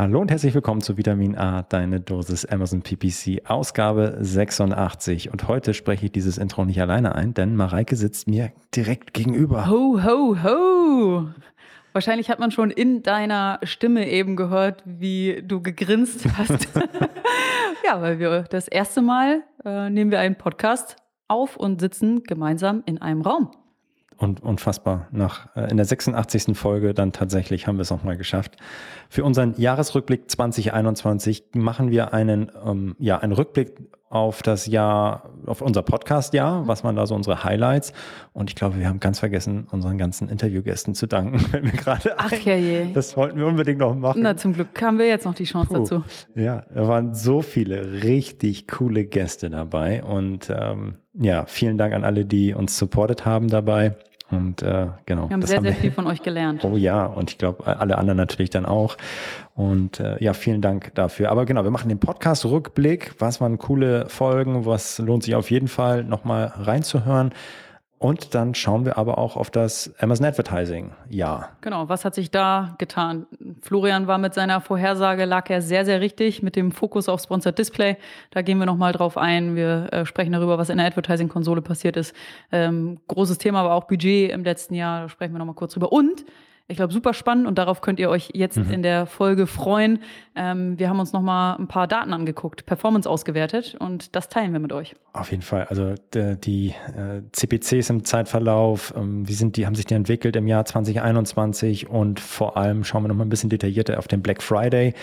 [0.00, 5.30] Hallo und herzlich willkommen zu Vitamin A, deine Dosis Amazon PPC, Ausgabe 86.
[5.30, 9.68] Und heute spreche ich dieses Intro nicht alleine ein, denn Mareike sitzt mir direkt gegenüber.
[9.68, 11.28] Ho, ho, ho!
[11.92, 16.66] Wahrscheinlich hat man schon in deiner Stimme eben gehört, wie du gegrinst hast.
[17.84, 20.96] ja, weil wir das erste Mal äh, nehmen wir einen Podcast
[21.28, 23.50] auf und sitzen gemeinsam in einem Raum.
[24.20, 25.08] Und unfassbar.
[25.12, 26.54] Nach, äh, in der 86.
[26.54, 28.58] Folge dann tatsächlich haben wir es nochmal geschafft.
[29.08, 33.78] Für unseren Jahresrückblick 2021 machen wir einen, ähm, ja, einen Rückblick
[34.10, 37.94] auf das Jahr, auf unser Podcast-Jahr, was waren da so unsere Highlights.
[38.34, 42.18] Und ich glaube, wir haben ganz vergessen, unseren ganzen Interviewgästen zu danken, wenn wir gerade
[42.18, 42.92] Ach ja je.
[42.92, 44.20] Das wollten wir unbedingt noch machen.
[44.20, 45.78] Na, zum Glück haben wir jetzt noch die Chance Puh.
[45.78, 46.04] dazu.
[46.34, 50.04] Ja, da waren so viele richtig coole Gäste dabei.
[50.04, 53.96] Und ähm, ja, vielen Dank an alle, die uns supportet haben dabei.
[54.30, 55.28] Und äh, genau.
[55.28, 55.80] Wir haben sehr, haben sehr wir.
[55.80, 56.64] viel von euch gelernt.
[56.64, 58.96] Oh ja, und ich glaube, alle anderen natürlich dann auch.
[59.54, 61.30] Und äh, ja, vielen Dank dafür.
[61.30, 63.14] Aber genau, wir machen den Podcast-Rückblick.
[63.18, 64.66] Was waren coole Folgen?
[64.66, 67.32] Was lohnt sich auf jeden Fall nochmal reinzuhören?
[68.02, 70.92] Und dann schauen wir aber auch auf das Amazon Advertising.
[71.10, 71.50] Ja.
[71.60, 73.26] Genau, was hat sich da getan?
[73.60, 77.58] Florian war mit seiner Vorhersage, lag er sehr, sehr richtig mit dem Fokus auf Sponsored
[77.58, 77.98] Display.
[78.30, 79.54] Da gehen wir nochmal drauf ein.
[79.54, 82.16] Wir äh, sprechen darüber, was in der Advertising-Konsole passiert ist.
[82.50, 85.02] Ähm, großes Thema war auch Budget im letzten Jahr.
[85.02, 85.92] Da sprechen wir nochmal kurz drüber.
[85.92, 86.24] Und
[86.70, 88.70] ich glaube, super spannend und darauf könnt ihr euch jetzt mhm.
[88.70, 89.98] in der Folge freuen.
[90.36, 94.52] Ähm, wir haben uns noch mal ein paar Daten angeguckt, Performance ausgewertet und das teilen
[94.52, 94.94] wir mit euch.
[95.12, 95.64] Auf jeden Fall.
[95.64, 100.46] Also die, äh, CPCs im Zeitverlauf, ähm, wie sind die, haben sich die entwickelt im
[100.46, 104.40] Jahr 2021 und vor allem schauen wir noch mal ein bisschen detaillierter auf den Black
[104.40, 104.94] Friday.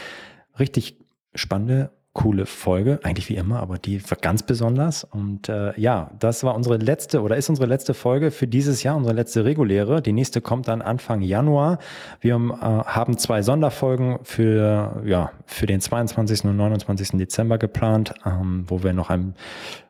[0.57, 0.97] Richtig
[1.35, 5.03] spannende coole Folge, eigentlich wie immer, aber die war ganz besonders.
[5.03, 8.97] Und äh, ja, das war unsere letzte oder ist unsere letzte Folge für dieses Jahr,
[8.97, 10.01] unsere letzte reguläre.
[10.01, 11.77] Die nächste kommt dann Anfang Januar.
[12.19, 16.45] Wir äh, haben zwei Sonderfolgen für, ja, für den 22.
[16.45, 17.19] und 29.
[17.19, 19.35] Dezember geplant, ähm, wo wir noch ein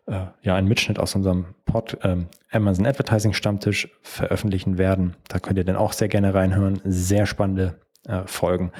[0.07, 5.15] äh, ja, einen Mitschnitt aus unserem Pod, ähm, Amazon Advertising Stammtisch veröffentlichen werden.
[5.29, 6.81] Da könnt ihr dann auch sehr gerne reinhören.
[6.83, 8.71] Sehr spannende äh, Folgen.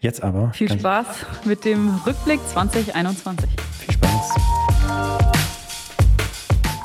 [0.00, 0.52] Jetzt aber.
[0.52, 1.06] Viel Spaß
[1.44, 3.48] mit dem Rückblick 2021.
[3.78, 4.34] Viel Spaß.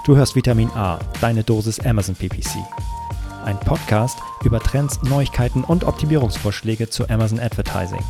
[0.06, 2.58] Du hörst Vitamin A, deine Dosis Amazon PPC.
[3.46, 8.04] Ein Podcast über Trends, Neuigkeiten und Optimierungsvorschläge zu Amazon Advertising.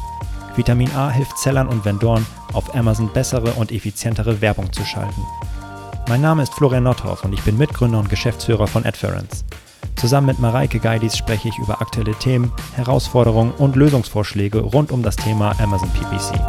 [0.55, 5.21] Vitamin A hilft Sellern und Vendoren, auf Amazon bessere und effizientere Werbung zu schalten.
[6.09, 9.45] Mein Name ist Florian Nothoff und ich bin Mitgründer und Geschäftsführer von Adference.
[9.95, 15.15] Zusammen mit Mareike Geidis spreche ich über aktuelle Themen, Herausforderungen und Lösungsvorschläge rund um das
[15.15, 16.39] Thema Amazon PPC.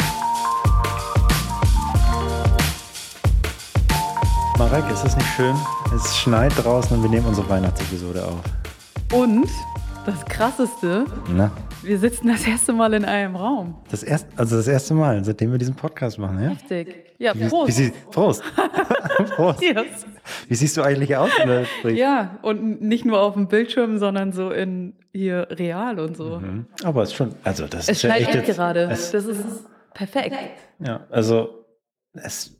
[4.58, 5.54] Mareike, ist das nicht schön?
[5.94, 8.40] Es schneit draußen und wir nehmen unsere Weihnachtsepisode auf.
[9.12, 9.48] Und
[10.06, 11.50] das Krasseste, Na?
[11.82, 13.76] Wir sitzen das erste Mal in einem Raum.
[13.90, 16.50] Das erste, also das erste Mal, seitdem wir diesen Podcast machen, ja?
[16.50, 17.14] Heftig.
[17.18, 17.78] Ja, Prost.
[17.78, 18.42] Wie, wie, Prost.
[19.36, 19.62] Prost.
[19.62, 20.06] Yes.
[20.48, 21.30] Wie siehst du eigentlich aus?
[21.84, 26.40] ja, und nicht nur auf dem Bildschirm, sondern so in hier real und so.
[26.40, 26.66] Mhm.
[26.82, 28.88] Aber es ist schon, also das es ist ja echt gerade.
[28.88, 30.36] Das ist perfekt.
[30.78, 31.66] Ja, also
[32.14, 32.58] es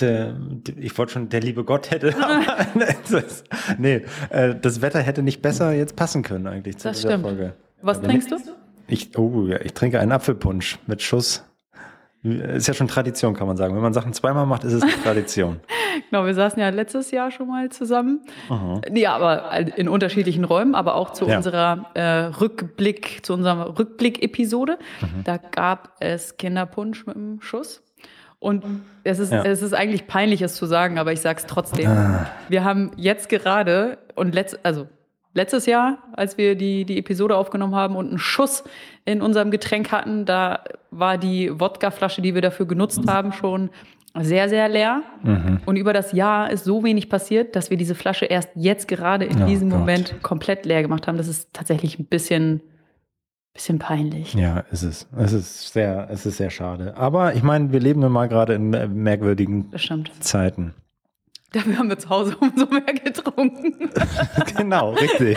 [0.00, 0.36] der,
[0.76, 2.14] ich wollte schon, der liebe Gott hätte.
[3.10, 3.44] das,
[3.78, 7.24] nee, äh, das Wetter hätte nicht besser jetzt passen können eigentlich zu das dieser stimmt.
[7.24, 7.54] Folge.
[7.82, 8.36] Was Aber trinkst du?
[8.88, 11.44] Ich, oh, ja, ich trinke einen Apfelpunsch mit Schuss.
[12.22, 13.74] Ist ja schon Tradition, kann man sagen.
[13.74, 15.60] Wenn man Sachen zweimal macht, ist es eine Tradition.
[16.10, 18.20] genau, wir saßen ja letztes Jahr schon mal zusammen.
[18.48, 18.80] Aha.
[18.94, 21.36] Ja, aber in unterschiedlichen Räumen, aber auch zu ja.
[21.36, 24.78] unserer äh, Rückblick, zu unserer Rückblick-Episode.
[25.00, 25.24] Mhm.
[25.24, 27.82] Da gab es Kinderpunsch mit dem Schuss.
[28.38, 28.64] Und
[29.04, 29.44] es ist, ja.
[29.44, 31.88] es ist eigentlich peinlich, es zu sagen, aber ich sage es trotzdem.
[31.88, 32.26] Ah.
[32.48, 34.88] Wir haben jetzt gerade und letzt, also
[35.34, 38.64] letztes Jahr, als wir die, die Episode aufgenommen haben und einen Schuss
[39.04, 43.70] in unserem Getränk hatten, da war die Wodkaflasche, die wir dafür genutzt haben, schon
[44.20, 45.02] sehr, sehr leer.
[45.22, 45.60] Mhm.
[45.64, 49.24] Und über das Jahr ist so wenig passiert, dass wir diese Flasche erst jetzt gerade
[49.24, 49.78] in oh diesem Gott.
[49.78, 51.16] Moment komplett leer gemacht haben.
[51.16, 52.60] Das ist tatsächlich ein bisschen
[53.54, 54.34] bisschen peinlich.
[54.34, 55.08] Ja, es ist.
[55.16, 56.96] Es ist sehr, es ist sehr schade.
[56.96, 59.70] Aber ich meine, wir leben nun mal gerade in merkwürdigen
[60.20, 60.74] Zeiten.
[61.52, 63.90] Dafür haben wir zu Hause umso mehr getrunken.
[64.56, 65.36] genau, richtig.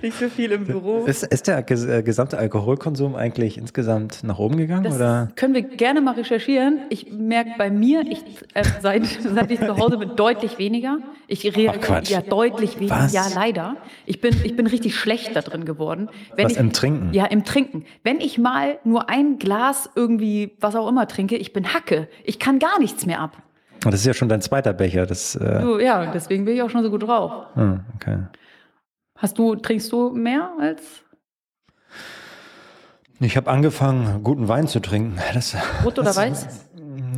[0.00, 1.04] Nicht so viel im Büro.
[1.04, 4.84] Ist, ist der äh, gesamte Alkoholkonsum eigentlich insgesamt nach oben gegangen?
[4.84, 5.28] Das oder?
[5.34, 6.80] können wir gerne mal recherchieren.
[6.90, 8.22] Ich merke bei mir, ich,
[8.54, 10.98] äh, seit, seit ich zu Hause bin, deutlich weniger.
[11.26, 12.96] Ich reagiere ja deutlich weniger.
[12.96, 13.12] Was?
[13.12, 13.76] Ja, leider.
[14.04, 16.08] Ich bin, ich bin richtig schlecht da drin geworden.
[16.36, 17.12] Wenn was, ich, im Trinken?
[17.12, 17.84] Ja, im Trinken.
[18.04, 22.08] Wenn ich mal nur ein Glas irgendwie, was auch immer trinke, ich bin Hacke.
[22.24, 23.42] Ich kann gar nichts mehr ab.
[23.84, 25.06] Und das ist ja schon dein zweiter Becher.
[25.06, 27.46] Das, äh du, ja, deswegen bin ich auch schon so gut drauf.
[27.54, 28.18] Hm, okay.
[29.16, 30.82] Hast du, trinkst du mehr als?
[33.20, 35.18] Ich habe angefangen, guten Wein zu trinken.
[35.32, 36.68] Das, Rot oder weiß?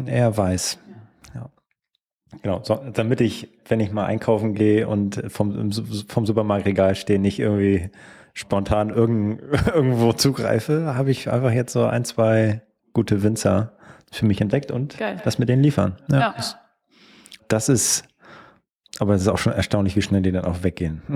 [0.07, 0.79] Eher weiß.
[1.35, 1.49] Ja.
[2.43, 7.41] Genau, so, damit ich, wenn ich mal einkaufen gehe und vom, vom Supermarktregal stehe, nicht
[7.41, 7.91] irgendwie
[8.33, 9.43] spontan irgend,
[9.75, 12.63] irgendwo zugreife, habe ich einfach jetzt so ein, zwei
[12.93, 13.73] gute Winzer
[14.11, 15.21] für mich entdeckt und Geil.
[15.25, 15.97] das mit denen liefern.
[16.11, 16.35] Ja, ja.
[16.37, 16.57] Das,
[17.49, 18.05] das ist,
[18.99, 21.03] aber es ist auch schon erstaunlich, wie schnell die dann auch weggehen.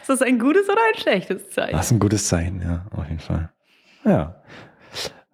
[0.00, 1.76] ist das ein gutes oder ein schlechtes Zeichen?
[1.76, 3.50] Das ist ein gutes Zeichen, ja, auf jeden Fall.
[4.04, 4.42] Ja.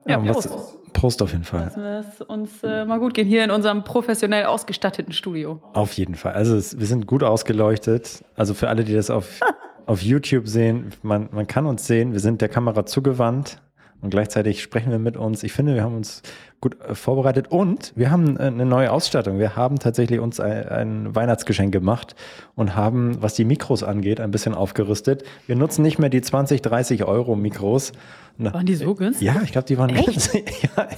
[0.07, 0.51] Ja, Prost.
[0.93, 1.65] Prost auf jeden Fall.
[1.65, 5.61] Lassen wir es uns äh, mal gut gehen hier in unserem professionell ausgestatteten Studio.
[5.75, 6.33] Auf jeden Fall.
[6.33, 8.25] Also es, wir sind gut ausgeleuchtet.
[8.35, 9.41] Also für alle, die das auf,
[9.87, 12.13] auf YouTube sehen, man, man kann uns sehen.
[12.13, 13.61] Wir sind der Kamera zugewandt
[14.07, 15.43] und gleichzeitig sprechen wir mit uns.
[15.43, 16.23] Ich finde, wir haben uns
[16.61, 19.41] gut äh, vorbereitet und wir haben äh, eine neue Ausstattung.
[19.41, 22.15] Wir haben tatsächlich uns ein, ein, Weihnachtsgeschenk gemacht
[22.55, 25.25] und haben, was die Mikros angeht, ein bisschen aufgerüstet.
[25.49, 27.91] Wir nutzen nicht mehr die 20, 30 Euro Mikros.
[28.39, 29.27] Waren die so günstig?
[29.27, 30.69] Ja, ich glaube, die waren günstig.
[30.77, 30.89] ja.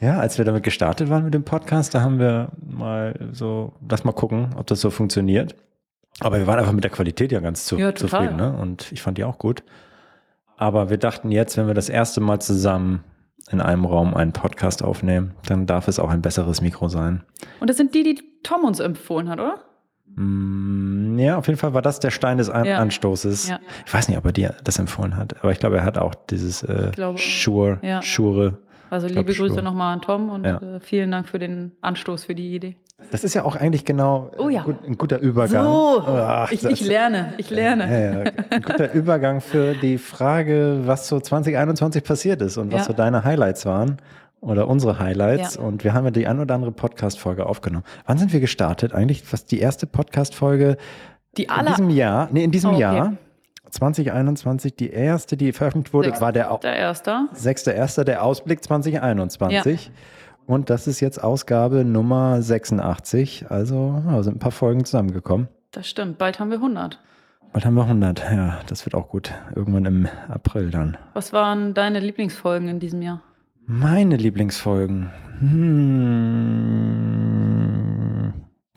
[0.00, 4.04] ja, als wir damit gestartet waren mit dem Podcast, da haben wir mal so, lass
[4.04, 5.54] mal gucken, ob das so funktioniert.
[6.20, 8.56] Aber wir waren einfach mit der Qualität ja ganz zu, ja, zufrieden, ne?
[8.56, 9.62] Und ich fand die auch gut.
[10.56, 13.04] Aber wir dachten jetzt, wenn wir das erste Mal zusammen
[13.50, 17.24] in einem Raum einen Podcast aufnehmen, dann darf es auch ein besseres Mikro sein.
[17.60, 19.58] Und das sind die, die Tom uns empfohlen hat, oder?
[20.14, 22.78] Mm, ja, auf jeden Fall war das der Stein des An ja.
[22.78, 23.48] Anstoßes.
[23.48, 23.60] Ja.
[23.86, 26.14] Ich weiß nicht, ob er dir das empfohlen hat, aber ich glaube, er hat auch
[26.14, 28.00] dieses äh, Sure, ja.
[28.02, 28.58] Sure.
[28.90, 32.54] Also liebe Grüße nochmal an Tom und äh, vielen Dank für den Anstoß, für die
[32.54, 32.76] Idee.
[33.10, 34.62] Das ist ja auch eigentlich genau oh ja.
[34.62, 35.64] gut, ein guter Übergang.
[35.64, 37.84] So, Ach, ich, ich, lerne, ich lerne.
[37.84, 38.30] Ja, ja.
[38.50, 43.24] Ein guter Übergang für die Frage, was so 2021 passiert ist und was so deine
[43.24, 43.98] Highlights waren
[44.40, 45.56] oder unsere Highlights.
[45.56, 47.84] Und wir haben ja die ein oder andere Podcast-Folge aufgenommen.
[48.06, 48.92] Wann sind wir gestartet?
[48.92, 50.76] Eigentlich was die erste Podcast-Folge
[51.36, 52.28] die in diesem Jahr?
[52.30, 52.82] Nee, in diesem oh, okay.
[52.82, 53.12] Jahr.
[53.70, 57.10] 2021, die erste, die veröffentlicht wurde, Sechster war der, der erste.
[57.34, 58.04] 6.1.
[58.04, 59.86] der Ausblick 2021.
[59.86, 59.92] Ja.
[60.46, 63.46] Und das ist jetzt Ausgabe Nummer 86.
[63.48, 65.48] Also ja, sind ein paar Folgen zusammengekommen.
[65.70, 66.18] Das stimmt.
[66.18, 66.98] Bald haben wir 100.
[67.52, 68.18] Bald haben wir 100.
[68.30, 69.32] Ja, das wird auch gut.
[69.54, 70.96] Irgendwann im April dann.
[71.14, 73.22] Was waren deine Lieblingsfolgen in diesem Jahr?
[73.66, 75.10] Meine Lieblingsfolgen.
[75.38, 76.72] Hm.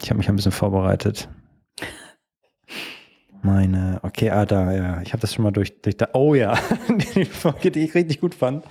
[0.02, 1.30] Ich habe mich ein bisschen vorbereitet.
[3.42, 5.02] Meine, okay, ah, da, ja.
[5.02, 6.10] Ich habe das schon mal durch, durch da.
[6.14, 6.56] Oh ja,
[7.16, 8.66] die Folge, die ich richtig gut fand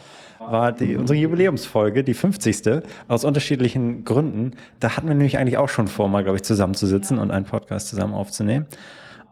[0.51, 2.83] war die, unsere Jubiläumsfolge, die 50.
[3.09, 4.53] Aus unterschiedlichen Gründen.
[4.81, 7.89] Da hatten wir nämlich eigentlich auch schon vor, mal, glaube ich, zusammenzusitzen und einen Podcast
[7.89, 8.67] zusammen aufzunehmen.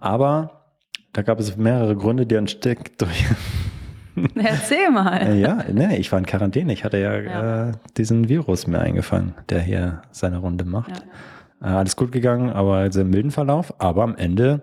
[0.00, 0.62] Aber
[1.12, 3.26] da gab es mehrere Gründe, die ein Stück durch.
[4.35, 5.37] Erzähl mal.
[5.37, 6.73] Ja, ne, ich war in Quarantäne.
[6.73, 7.69] Ich hatte ja, ja.
[7.69, 11.03] Äh, diesen Virus mir eingefangen, der hier seine Runde macht.
[11.62, 11.69] Ja.
[11.69, 13.75] Äh, alles gut gegangen, aber sehr milden Verlauf.
[13.81, 14.62] Aber am Ende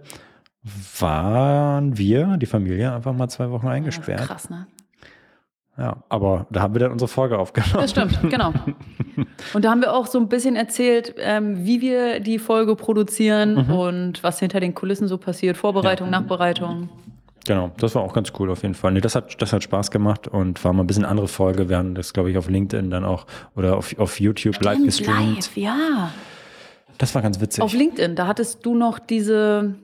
[0.99, 4.19] waren wir, die Familie, einfach mal zwei Wochen eingesperrt.
[4.19, 4.67] Ja, krass, ne?
[5.79, 7.73] Ja, aber da haben wir dann unsere Folge aufgenommen.
[7.75, 8.53] Das stimmt, genau.
[9.53, 13.65] Und da haben wir auch so ein bisschen erzählt, ähm, wie wir die Folge produzieren
[13.65, 13.73] mhm.
[13.73, 16.19] und was hinter den Kulissen so passiert, Vorbereitung, ja.
[16.19, 16.89] Nachbereitung.
[17.45, 18.91] Genau, das war auch ganz cool auf jeden Fall.
[18.91, 21.69] Nee, das hat, das hat Spaß gemacht und war mal ein bisschen andere Folge.
[21.69, 24.83] Wir haben das, glaube ich, auf LinkedIn dann auch oder auf, auf YouTube Stimmt, live
[24.83, 25.35] gestreamt.
[25.35, 26.11] Live, ja.
[26.97, 27.63] Das war ganz witzig.
[27.63, 29.75] Auf LinkedIn, da hattest du noch diese,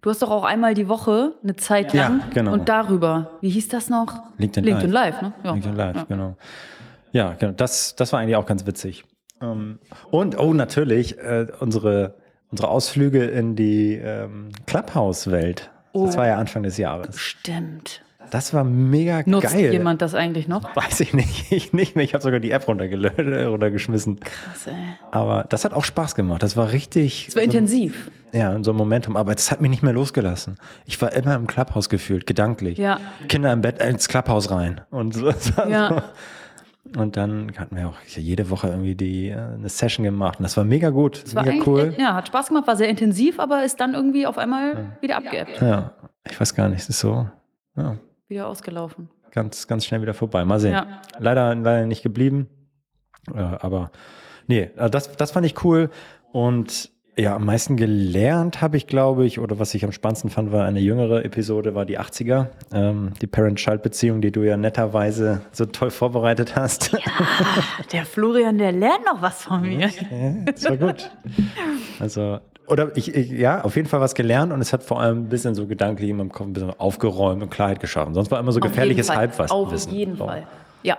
[0.00, 2.52] Du hast doch auch einmal die Woche eine Zeit lang ja, genau.
[2.52, 4.22] und darüber, wie hieß das noch?
[4.38, 5.20] LinkedIn, LinkedIn Live.
[5.20, 5.32] Live ne?
[5.42, 5.52] ja.
[5.52, 6.04] LinkedIn Live, ja.
[6.04, 6.36] genau.
[7.12, 7.52] Ja, genau.
[7.52, 9.04] Das, das war eigentlich auch ganz witzig.
[9.40, 9.78] Ähm,
[10.10, 12.14] und, oh, natürlich, äh, unsere,
[12.50, 15.70] unsere Ausflüge in die ähm, Clubhouse-Welt.
[15.92, 16.06] Oh.
[16.06, 17.18] Das war ja Anfang des Jahres.
[17.18, 18.02] Stimmt.
[18.30, 19.72] Das war mega Nutzt geil.
[19.72, 20.74] jemand das eigentlich noch?
[20.76, 21.46] Weiß ich nicht.
[21.58, 22.04] Ich nicht mehr.
[22.04, 24.20] Ich habe sogar die App runtergeschmissen.
[24.20, 24.74] Krass, ey.
[25.10, 26.42] Aber das hat auch Spaß gemacht.
[26.42, 27.28] Das war richtig.
[27.28, 28.10] Es war so, intensiv.
[28.32, 29.16] Ja, so ein Momentum.
[29.16, 30.56] Aber das hat mich nicht mehr losgelassen.
[30.84, 32.78] Ich war immer im Clubhaus gefühlt, gedanklich.
[32.78, 33.00] Ja.
[33.28, 34.82] Kinder im Bett ins Clubhaus rein.
[34.90, 35.32] Und so.
[35.68, 36.04] ja.
[36.96, 40.38] Und dann hatten wir auch jede Woche irgendwie die, äh, eine Session gemacht.
[40.38, 41.22] Und das war mega gut.
[41.24, 41.94] Das war mega cool.
[41.98, 45.02] Ja, hat Spaß gemacht, war sehr intensiv, aber ist dann irgendwie auf einmal ja.
[45.02, 45.60] wieder abgeebbt.
[45.60, 45.92] Ja,
[46.28, 46.80] ich weiß gar nicht.
[46.80, 47.26] Es ist so.
[47.76, 47.96] Ja
[48.28, 49.08] wieder ausgelaufen.
[49.30, 50.44] Ganz, ganz schnell wieder vorbei.
[50.44, 50.72] Mal sehen.
[50.72, 51.02] Ja.
[51.18, 52.48] Leider, leider nicht geblieben.
[53.34, 53.90] Äh, aber
[54.46, 55.90] nee, also das, das fand ich cool.
[56.32, 60.52] Und ja, am meisten gelernt habe ich, glaube ich, oder was ich am spannendsten fand,
[60.52, 62.46] war eine jüngere Episode, war die 80er.
[62.72, 66.92] Ähm, die Parent-Child-Beziehung, die du ja netterweise so toll vorbereitet hast.
[66.92, 67.00] Ja,
[67.92, 69.88] der Florian, der lernt noch was von mir.
[69.88, 71.10] Ja, das war gut.
[71.98, 72.38] Also
[72.70, 75.28] oder ich, ich, ja, auf jeden Fall was gelernt und es hat vor allem ein
[75.28, 78.14] bisschen so gedanklich in meinem Kopf ein bisschen aufgeräumt und Klarheit geschaffen.
[78.14, 79.50] Sonst war immer so gefährliches Halbwissen.
[79.50, 80.26] Auf jeden so.
[80.26, 80.46] Fall.
[80.82, 80.96] Ja.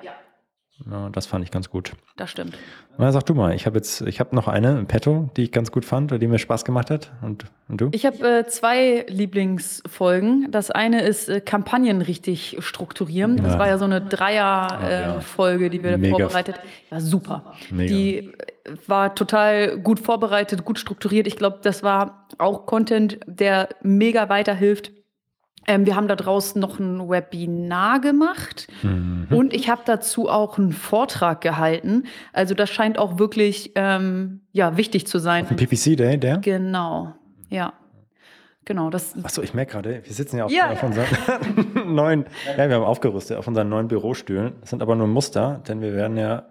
[0.89, 1.91] Ja, das fand ich ganz gut.
[2.15, 2.57] Das stimmt.
[2.98, 5.51] Na, sag du mal, ich habe jetzt, ich habe noch eine im Petto, die ich
[5.51, 7.12] ganz gut fand, die mir Spaß gemacht hat.
[7.21, 7.89] Und, und du?
[7.91, 10.51] Ich habe äh, zwei Lieblingsfolgen.
[10.51, 13.38] Das eine ist äh, Kampagnen richtig strukturieren.
[13.38, 13.59] Das Ja.
[13.59, 15.69] war ja so eine Dreier-Folge, Ja, ja.
[15.69, 16.17] die wir Mega.
[16.17, 16.59] vorbereitet.
[16.89, 17.53] War super.
[17.71, 17.93] Mega.
[17.93, 18.31] Die äh,
[18.88, 21.27] war total gut vorbereitet, gut strukturiert.
[21.27, 24.91] Ich glaube, das war auch Content, der mega weiterhilft.
[25.69, 29.27] Ähm, wir haben da draußen noch ein Webinar gemacht Mhm.
[29.29, 32.03] und ich habe dazu auch einen Vortrag gehalten.
[32.33, 35.45] Also das scheint auch wirklich ähm, ja, wichtig zu sein.
[35.47, 36.39] Ein PPC Day, der?
[36.39, 37.13] Genau,
[37.49, 37.73] ja.
[38.65, 40.88] Genau, das Achso, ich merke gerade, wir sitzen ja auf, Ja, auf ja.
[40.88, 41.07] unseren
[41.95, 42.25] neuen,
[42.57, 44.53] ja, wir haben aufgerüstet auf unseren neuen Bürostühlen.
[44.61, 46.43] Das sind aber nur Muster, denn wir werden ja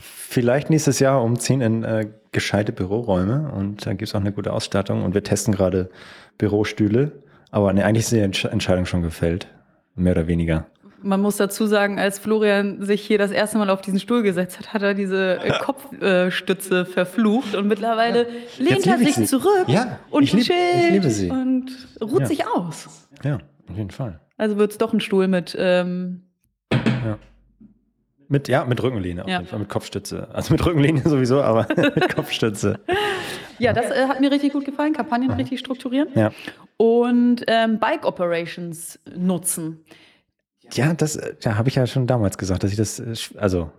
[0.00, 4.52] vielleicht nächstes Jahr umziehen in äh, gescheite Büroräume und da gibt es auch eine gute
[4.52, 5.90] Ausstattung und wir testen gerade
[6.38, 7.12] Bürostühle.
[7.50, 9.48] Aber ne, eigentlich ist die Entsch Entscheidung schon gefällt,
[9.94, 10.66] mehr oder weniger.
[11.00, 14.58] Man muss dazu sagen, als Florian sich hier das erste Mal auf diesen Stuhl gesetzt
[14.58, 18.26] hat, hat er diese äh, Kopfstütze verflucht und mittlerweile
[18.58, 19.24] lehnt Jetzt er sich sie.
[19.26, 21.70] zurück Ja, und ich lieb- chillt ich und
[22.02, 22.26] ruht Ja.
[22.26, 23.08] sich aus.
[23.22, 23.38] Ja,
[23.70, 24.18] auf jeden Fall.
[24.36, 26.22] Also wird es doch ein Stuhl mit, ähm,
[28.28, 29.38] Mit, ja, mit Rückenlehne auf Ja.
[29.38, 30.28] jeden Fall, mit Kopfstütze.
[30.32, 32.78] Also mit Rückenlehne sowieso, aber mit Kopfstütze.
[33.58, 36.30] ja, das äh, hat mir richtig gut gefallen, Kampagnen richtig strukturieren Ja.
[36.76, 39.84] und ähm, Bike Operations nutzen.
[40.74, 43.70] Ja, das äh, ja, habe ich ja schon damals gesagt, dass ich das, äh, also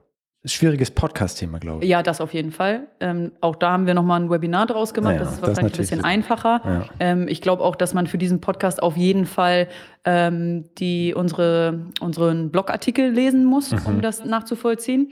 [0.46, 1.90] schwieriges Podcast-Thema, glaube ich.
[1.90, 2.88] Ja, das auf jeden Fall.
[3.00, 5.14] Ähm, auch da haben wir nochmal ein Webinar draus gemacht.
[5.16, 6.62] Ja, das ist das wahrscheinlich ein natürlich bisschen einfacher.
[6.64, 6.86] Ja.
[7.00, 9.68] Ähm, ich glaube auch, dass man für diesen Podcast auf jeden Fall
[10.06, 13.80] ähm, die, unsere, unseren Blogartikel lesen muss, Mhm.
[13.86, 15.12] um das nachzuvollziehen.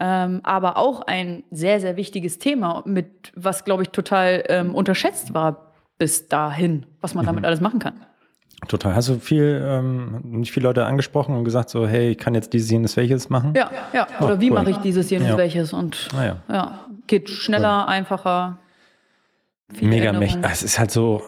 [0.00, 5.34] Ähm, aber auch ein sehr, sehr wichtiges Thema, mit was, glaube ich, total ähm, unterschätzt
[5.34, 7.28] war bis dahin, was man Mhm.
[7.28, 7.94] damit alles machen kann.
[8.68, 8.94] Total.
[8.94, 12.52] Hast du viel, ähm, nicht viele Leute angesprochen und gesagt, so, hey, ich kann jetzt
[12.52, 13.54] dieses, jenes, welches machen?
[13.56, 14.06] Ja, ja.
[14.20, 14.54] Oder Oh, wie cool.
[14.58, 15.36] mache ich dieses, jenes, Ja.
[15.36, 15.72] welches?
[15.72, 16.36] Und Ah, ja.
[16.48, 18.58] ja, geht schneller, einfacher.
[19.72, 20.44] viele Mega mächtig.
[20.50, 21.22] Es ist halt so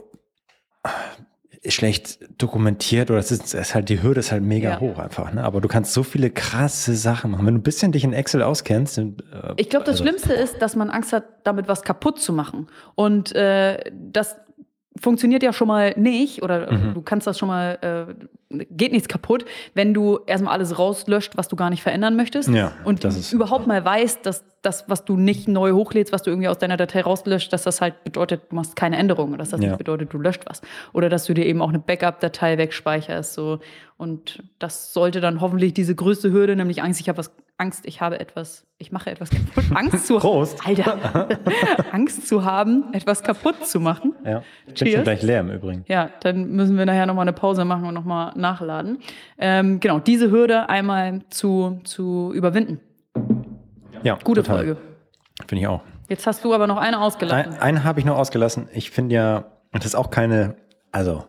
[1.67, 4.81] schlecht dokumentiert oder es ist, ist halt, die Hürde ist halt mega Ja.
[4.81, 5.43] hoch einfach, ne?
[5.43, 7.47] Aber du kannst so viele krasse Sachen machen.
[7.47, 9.13] Wenn du ein bisschen dich in Excel auskennst, äh,
[9.57, 12.67] Ich glaube, das also- Schlimmste ist, dass man Angst hat, damit was kaputt zu machen.
[12.97, 14.37] Und äh, das
[15.01, 16.95] funktioniert ja schon mal nicht oder Mhm.
[16.95, 17.79] du kannst das schon mal,
[18.51, 22.49] äh, geht nichts kaputt, wenn du erstmal alles rauslöscht, was du gar nicht verändern möchtest.
[22.49, 26.47] Ja, und überhaupt mal weißt, dass das, was du nicht neu hochlädst, was du irgendwie
[26.49, 29.69] aus deiner Datei rauslöscht, dass das halt bedeutet, du machst keine Änderungen, dass das Ja.
[29.71, 30.63] nicht bedeutet, du löscht was.
[30.93, 33.35] Oder dass du dir eben auch eine Backup-Datei wegspeicherst.
[33.35, 33.59] So.
[33.97, 38.01] Und das sollte dann hoffentlich diese größte Hürde, nämlich Angst, ich habe was, Angst, ich
[38.01, 39.65] habe etwas, ich mache etwas kaputt.
[39.75, 40.67] Angst zu Prost.
[40.67, 41.29] Alter.
[41.93, 44.15] Angst zu haben, etwas kaputt zu machen.
[44.25, 44.43] Ja.
[44.67, 44.95] Ich bin Cheers.
[44.95, 45.85] schon gleich leer im Übrigen.
[45.87, 48.99] Ja, dann müssen wir nachher nochmal eine Pause machen und nochmal nachladen.
[49.39, 52.81] Ähm, genau, diese Hürde einmal zu, zu überwinden.
[54.03, 54.57] Ja, Gute total.
[54.59, 54.77] Folge.
[55.47, 55.83] Finde ich auch.
[56.09, 57.55] Jetzt hast du aber noch eine ausgelassen.
[57.55, 58.69] Ein, einen habe ich noch ausgelassen.
[58.73, 60.57] Ich finde ja, das ist auch keine,
[60.93, 61.25] also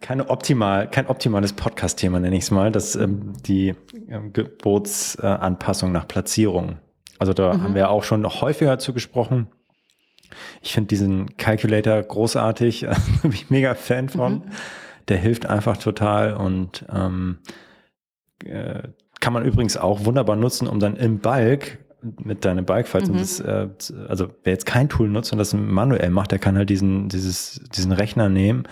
[0.00, 3.74] keine optimal, kein optimales Podcast-Thema, nenne ich es mal, das ähm, die
[4.08, 6.78] ähm, Gebotsanpassung nach Platzierung.
[7.18, 9.48] Also da haben wir auch schon noch häufiger zu gesprochen.
[10.62, 12.86] Ich finde diesen Calculator großartig,
[13.22, 14.42] bin ich mega Fan von.
[15.08, 17.38] Der hilft einfach total und ähm,
[18.44, 18.88] äh,
[19.20, 21.78] kann man übrigens auch wunderbar nutzen, um dann im Bulk
[22.22, 23.16] mit deinem Bulk, falls Mhm.
[23.18, 23.68] das, äh,
[24.08, 27.62] also wer jetzt kein Tool nutzt und das manuell macht, der kann halt diesen, dieses,
[27.74, 28.64] diesen Rechner nehmen,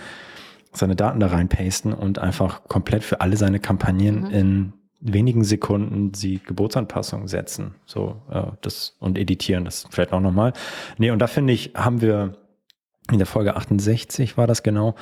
[0.73, 4.29] seine Daten da reinpasten und einfach komplett für alle seine Kampagnen Mhm.
[4.31, 4.73] in
[5.05, 7.75] wenigen Sekunden die Gebotsanpassung setzen.
[7.85, 10.53] So, äh, das und editieren, das vielleicht auch nochmal.
[10.97, 12.37] Nee, und da finde ich, haben wir
[13.11, 14.95] in der Folge 68 war das genau,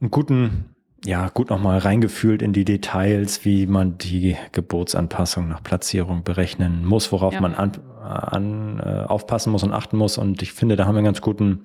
[0.00, 6.24] einen guten, ja, gut nochmal reingefühlt in die Details, wie man die Gebotsanpassung nach Platzierung
[6.24, 7.40] berechnen muss, worauf Ja.
[7.42, 7.72] man an,
[8.02, 10.16] an, äh, aufpassen muss und achten muss.
[10.16, 11.64] Und ich finde, da haben wir einen ganz guten,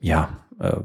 [0.00, 0.76] ja, äh,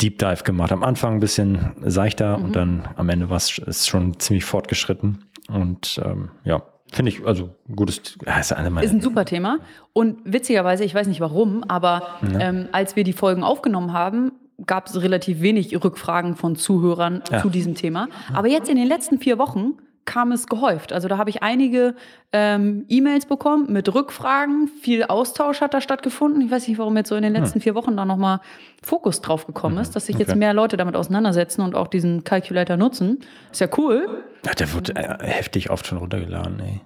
[0.00, 0.72] Deep Dive gemacht.
[0.72, 2.44] Am Anfang ein bisschen seichter Mhm.
[2.44, 5.24] und dann am Ende war es schon ziemlich fortgeschritten.
[5.48, 6.62] Und ähm, ja,
[6.92, 9.58] finde ich, also gutes, ja, ist eine meiner Ist ein super Thema.
[9.92, 12.02] Und witzigerweise, ich weiß nicht warum, aber
[12.38, 14.32] ähm, als wir die Folgen aufgenommen haben,
[14.66, 17.40] gab es relativ wenig Rückfragen von Zuhörern Ja.
[17.42, 18.08] zu diesem Thema.
[18.34, 19.74] Aber jetzt in den letzten vier Wochen
[20.08, 20.92] kam es gehäuft.
[20.94, 21.94] Also da habe ich einige
[22.32, 24.66] ähm, E-Mails bekommen mit Rückfragen.
[24.80, 26.40] Viel Austausch hat da stattgefunden.
[26.40, 28.40] Ich weiß nicht, warum jetzt so in den letzten vier Wochen da nochmal
[28.82, 30.38] Fokus drauf gekommen ist, dass sich jetzt Okay.
[30.38, 33.18] mehr Leute damit auseinandersetzen und auch diesen Calculator nutzen.
[33.52, 34.24] Ist ja cool.
[34.46, 36.80] Ja, der wird äh, heftig oft schon runtergeladen, ey.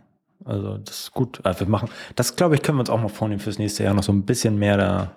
[0.45, 1.41] Also das ist gut.
[1.45, 3.95] Also wir machen, das glaube ich, können wir uns auch noch vornehmen fürs nächste Jahr
[3.95, 5.13] noch so ein bisschen mehr da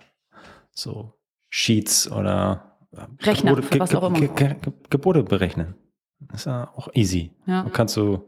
[0.72, 1.14] so
[1.50, 4.20] Sheets oder äh, Rechner, für was auch immer.
[4.20, 5.74] Ge Ge Ge Gebote berechnen.
[6.20, 7.32] Das ist ja auch easy.
[7.46, 7.64] Ja.
[7.64, 8.28] Du kannst so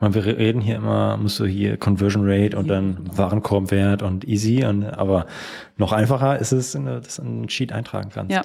[0.00, 4.64] Man, wir reden hier immer, musst du hier Conversion Rate und dann Warenkorbwert und easy,
[4.64, 5.26] und, aber
[5.76, 8.32] noch einfacher ist es, dass du einen Sheet eintragen kannst.
[8.32, 8.42] Ja.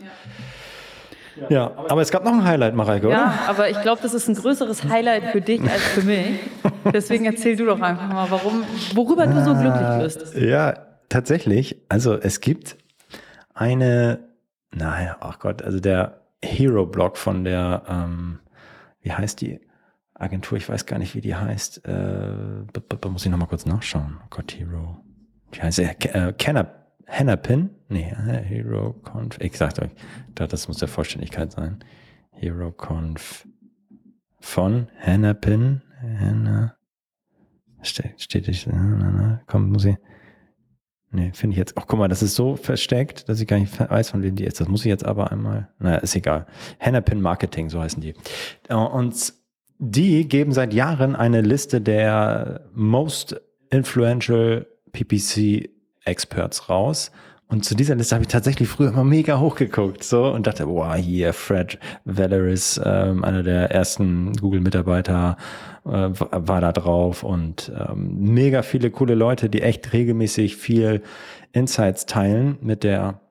[1.49, 3.15] Ja, aber es gab noch ein Highlight, Mareike, oder?
[3.15, 6.39] Ja, aber ich glaube, das ist ein größeres Highlight für dich als für mich.
[6.93, 8.63] Deswegen erzähl du doch einfach mal, warum,
[8.93, 10.35] worüber du so glücklich bist.
[10.37, 10.75] Ja,
[11.09, 11.81] tatsächlich.
[11.89, 12.77] Also es gibt
[13.53, 14.19] eine,
[14.73, 18.39] naja, ach Gott, also der Hero-Blog von der, ähm,
[19.05, 19.61] wie heißt die
[20.15, 20.57] Agentur?
[20.57, 21.85] Ich weiß gar nicht, wie die heißt.
[21.85, 22.63] Äh,
[23.07, 24.17] muss ich nochmal kurz nachschauen.
[24.31, 24.97] Gott, Hero.
[25.51, 26.15] Wie heißt der?
[26.15, 27.69] Äh, Canap Hennapin?
[27.87, 29.37] Nee, Hero Conf.
[29.39, 29.91] Ich sag's euch,
[30.33, 31.83] das muss der Vollständigkeit sein.
[32.31, 33.47] Hero Conf
[34.39, 35.83] von Hennapin.
[36.01, 36.75] Henna.
[37.83, 38.67] Steht, steht ich,
[39.45, 39.97] komm, muss ich.
[41.15, 41.77] Nee, finde ich jetzt.
[41.77, 44.43] Ach, guck mal, das ist so versteckt, dass ich gar nicht weiß, von wem die
[44.43, 44.59] ist.
[44.59, 45.69] Das muss ich jetzt aber einmal.
[45.79, 46.45] Naja, ist egal.
[46.77, 48.15] Hennapin Marketing, so heißen die.
[48.67, 49.33] Äh, und
[49.77, 55.69] die geben seit Jahren eine Liste der most influential PPC
[56.03, 57.11] Experts raus.
[57.47, 60.95] Und zu dieser Liste habe ich tatsächlich früher immer mega hochgeguckt so und dachte, wow,
[60.95, 65.37] hier Fred Valeris, ähm, einer der ersten Google-Mitarbeiter,
[65.85, 71.03] äh, war da drauf und ähm, mega viele coole Leute, die echt regelmäßig viel
[71.51, 73.21] Insights teilen mit der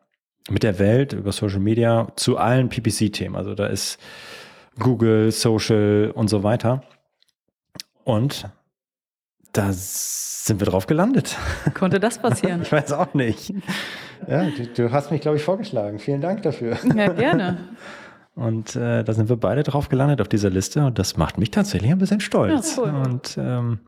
[0.50, 3.35] mit der Welt über Social Media zu allen PPC-Themen.
[3.35, 3.99] Also da ist
[4.78, 6.83] Google, Social und so weiter.
[8.04, 8.47] Und
[9.54, 11.38] da sind wir drauf gelandet.
[11.73, 12.62] Konnte das passieren?
[12.62, 13.54] ich weiß auch nicht.
[14.28, 15.99] Ja, du, du hast mich, glaube ich, vorgeschlagen.
[15.99, 16.76] Vielen Dank dafür.
[16.94, 17.58] Ja, gerne.
[18.34, 21.50] Und äh, da sind wir beide drauf gelandet auf dieser Liste und das macht mich
[21.50, 22.76] tatsächlich ein bisschen stolz.
[22.76, 22.94] Ja, cool.
[23.06, 23.78] Und ähm,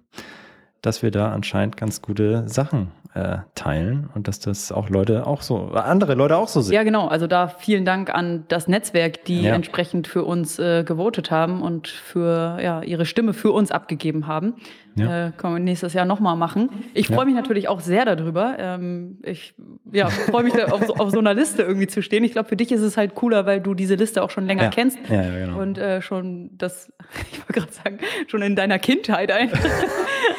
[0.83, 5.40] dass wir da anscheinend ganz gute Sachen äh, teilen und dass das auch Leute auch
[5.40, 6.75] so, andere Leute auch so sehen.
[6.75, 7.09] Ja, genau.
[7.09, 9.54] Also da vielen Dank an das Netzwerk, die ja.
[9.54, 14.54] entsprechend für uns äh, gewotet haben und für ja, ihre Stimme für uns abgegeben haben.
[14.97, 15.28] Ja.
[15.28, 16.68] Äh, können wir nächstes Jahr nochmal machen.
[16.92, 18.56] Ich freue mich natürlich auch sehr darüber.
[18.59, 19.54] Ähm, ich
[19.92, 22.23] ja, freue mich auf, auf, so einer Liste irgendwie zu stehen.
[22.25, 24.68] Ich glaube, für dich ist es halt cooler, weil du diese Liste auch schon länger
[24.68, 24.99] kennst.
[25.09, 25.59] Ja, genau.
[25.61, 26.92] Und äh, schon das,
[27.33, 29.50] ich wollte gerade sagen, schon in deiner Kindheit ein,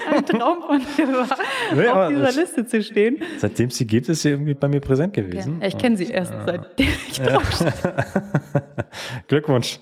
[0.07, 1.37] ein Traum von dir war,
[1.75, 3.17] nee, auf dieser Liste zu stehen.
[3.37, 5.59] Seitdem sie gibt, ist sie irgendwie bei mir präsent gewesen.
[5.61, 7.73] Ja, ich kenne sie erst, seitdem ich draufstehe.
[9.27, 9.79] Glückwunsch.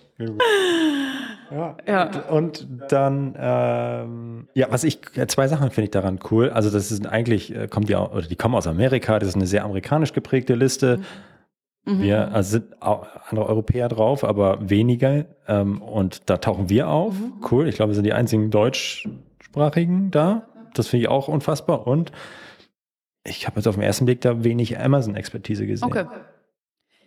[1.51, 1.77] Ja.
[1.87, 2.09] ja.
[2.29, 6.49] Und dann, ähm, ja, was ich, zwei Sachen finde ich daran cool.
[6.49, 9.47] Also, das ist eigentlich, äh, kommt ja, oder die kommen aus Amerika, das ist eine
[9.47, 10.99] sehr amerikanisch geprägte Liste.
[11.85, 12.01] Mhm.
[12.01, 15.25] Wir also sind auch andere Europäer drauf, aber weniger.
[15.47, 17.13] Ähm, und da tauchen wir auf.
[17.13, 17.33] Mhm.
[17.49, 17.67] Cool.
[17.67, 18.49] Ich glaube, wir sind die einzigen
[19.55, 20.47] deutschsprachigen da.
[20.73, 21.87] Das finde ich auch unfassbar.
[21.87, 22.11] Und
[23.23, 25.87] ich habe jetzt auf den ersten Blick da wenig Amazon-Expertise gesehen.
[25.87, 26.05] Okay.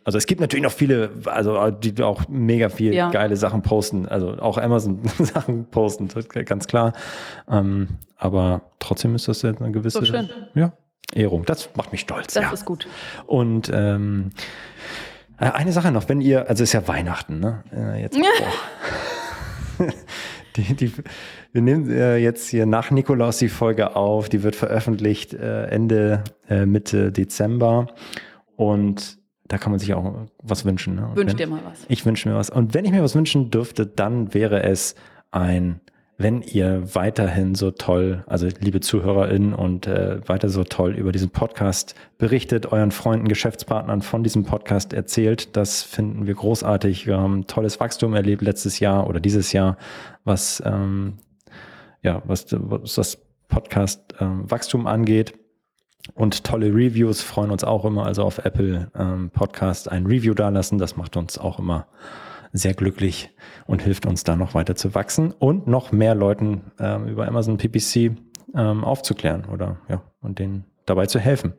[0.04, 3.10] Also es gibt natürlich noch viele, also die auch mega viel ja.
[3.10, 6.08] geile Sachen posten, also auch Amazon Sachen posten,
[6.46, 6.94] ganz klar.
[7.46, 10.14] Ähm, aber trotzdem ist das eine gewisse so
[10.54, 10.72] ja,
[11.12, 11.44] Ehrung.
[11.44, 12.32] Das macht mich stolz.
[12.32, 12.52] Das ja.
[12.52, 12.88] ist gut.
[13.26, 14.30] Und ähm,
[15.38, 17.64] äh, eine Sache noch, wenn ihr, also es ist ja Weihnachten, ne?
[17.70, 18.18] Äh, jetzt,
[20.58, 20.92] die, die,
[21.52, 26.24] wir nehmen äh, jetzt hier nach Nikolaus die Folge auf, die wird veröffentlicht äh, Ende,
[26.48, 27.86] äh, Mitte Dezember.
[28.56, 30.96] Und da kann man sich auch was wünschen.
[30.96, 31.10] Ne?
[31.14, 31.86] Wünsch dir mal was.
[31.88, 32.50] Ich wünsche mir was.
[32.50, 34.94] Und wenn ich mir was wünschen dürfte, dann wäre es
[35.30, 35.80] ein,
[36.20, 41.30] wenn ihr weiterhin so toll, also liebe ZuhörerInnen und äh, weiter so toll über diesen
[41.30, 47.06] Podcast berichtet, euren Freunden, Geschäftspartnern von diesem Podcast erzählt, das finden wir großartig.
[47.06, 49.76] Wir haben tolles Wachstum erlebt letztes Jahr oder dieses Jahr,
[50.24, 51.14] was ähm,
[52.02, 55.34] ja, was, was das Podcast ähm, Wachstum angeht
[56.14, 58.06] und tolle Reviews freuen uns auch immer.
[58.06, 60.78] Also auf Apple ähm, Podcast ein Review dalassen.
[60.78, 61.86] Das macht uns auch immer
[62.52, 63.30] sehr glücklich
[63.66, 67.56] und hilft uns da noch weiter zu wachsen und noch mehr Leuten ähm, über Amazon
[67.56, 68.16] PPC
[68.54, 71.54] ähm, aufzuklären oder ja und denen dabei zu helfen.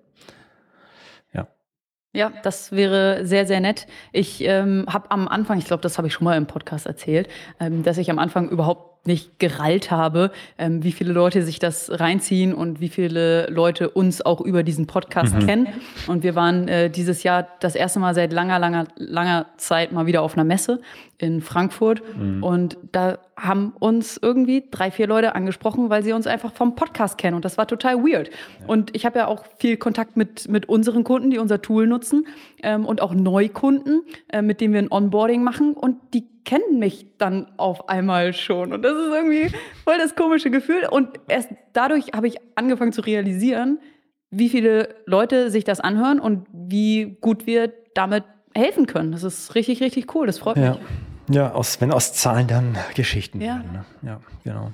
[2.13, 2.31] Ja.
[2.41, 3.85] Das wäre sehr, sehr nett.
[4.11, 7.29] Ich ähm, habe am Anfang, ich glaube, das habe ich schon mal im Podcast erzählt,
[7.59, 11.99] ähm, dass ich am Anfang überhaupt nicht gerallt habe, ähm, wie viele Leute sich das
[11.99, 15.45] reinziehen und wie viele Leute uns auch über diesen Podcast mhm.
[15.45, 15.67] kennen.
[16.07, 20.05] Und wir waren äh, dieses Jahr das erste Mal seit langer, langer, langer Zeit mal
[20.05, 20.81] wieder auf einer Messe
[21.17, 22.01] in Frankfurt.
[22.17, 22.43] Mhm.
[22.43, 27.17] Und da haben uns irgendwie drei, vier Leute angesprochen, weil sie uns einfach vom Podcast
[27.17, 27.35] kennen.
[27.35, 28.29] Und das war total weird.
[28.29, 28.67] Ja.
[28.67, 32.27] Und ich habe ja auch viel Kontakt mit, mit unseren Kunden, die unser Tool nutzen
[32.63, 35.73] ähm, und auch Neukunden, äh, mit denen wir ein Onboarding machen.
[35.73, 38.73] Und die kennen mich dann auf einmal schon.
[38.73, 40.87] Und das ist irgendwie voll das komische Gefühl.
[40.89, 43.79] Und erst dadurch habe ich angefangen zu realisieren,
[44.31, 48.23] wie viele Leute sich das anhören und wie gut wir damit
[48.55, 49.11] helfen können.
[49.11, 50.27] Das ist richtig, richtig cool.
[50.27, 50.71] Das freut ja.
[50.71, 50.79] mich.
[51.31, 53.55] Ja, aus, wenn aus Zahlen dann Geschichten ja.
[53.55, 53.71] werden.
[53.71, 53.85] Ne?
[54.01, 54.71] Ja, genau.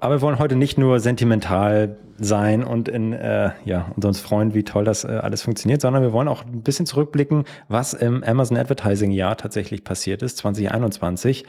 [0.00, 4.54] Aber wir wollen heute nicht nur sentimental sein und in, äh, ja, und uns freuen,
[4.54, 8.22] wie toll das äh, alles funktioniert, sondern wir wollen auch ein bisschen zurückblicken, was im
[8.22, 11.44] Amazon Advertising Jahr tatsächlich passiert ist, 2021.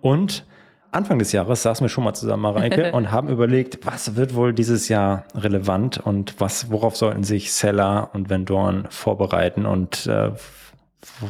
[0.00, 0.44] Und
[0.92, 4.52] Anfang des Jahres saßen wir schon mal zusammen, Mareike, und haben überlegt, was wird wohl
[4.52, 10.32] dieses Jahr relevant und was, worauf sollten sich Seller und Vendoren vorbereiten und äh,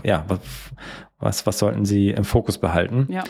[0.03, 0.25] ja,
[1.19, 3.07] was, was sollten sie im Fokus behalten?
[3.09, 3.23] Ja.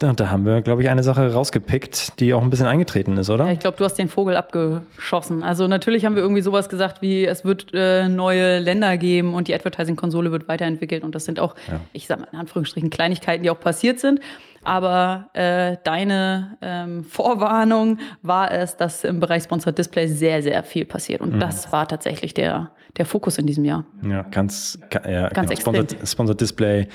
[0.00, 3.28] Da, da haben wir, glaube ich, eine Sache rausgepickt, die auch ein bisschen eingetreten ist,
[3.28, 3.44] oder?
[3.44, 5.42] Ja, ich glaube, du hast den Vogel abgeschossen.
[5.42, 9.46] Also natürlich haben wir irgendwie sowas gesagt wie, es wird äh, neue Länder geben und
[9.46, 11.04] die Advertising-Konsole wird weiterentwickelt.
[11.04, 11.80] Und das sind auch, ja.
[11.92, 14.20] ich sage mal in Anführungsstrichen, Kleinigkeiten, die auch passiert sind.
[14.62, 20.86] Aber äh, deine ähm, Vorwarnung war es, dass im Bereich Sponsored Display sehr, sehr viel
[20.86, 21.20] passiert.
[21.20, 21.40] Und mhm.
[21.40, 23.84] das war tatsächlich der, der Fokus in diesem Jahr.
[24.02, 25.60] Ja, ganz, ja, ganz genau.
[25.60, 26.88] Sponsored, Sponsored, Display.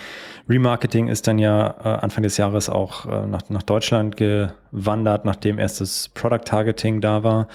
[0.49, 5.59] Remarketing ist dann ja äh, Anfang des Jahres auch äh, nach, nach Deutschland gewandert, nachdem
[5.59, 7.47] erst das Product Targeting da war.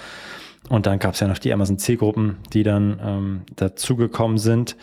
[0.69, 4.77] Und dann gab es ja noch die Amazon C-Gruppen, die dann ähm, dazugekommen sind.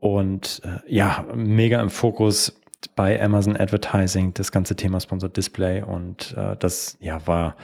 [0.00, 2.60] Und äh, ja, mega im Fokus
[2.96, 7.56] bei Amazon Advertising das ganze Thema Sponsored Display und äh, das ja war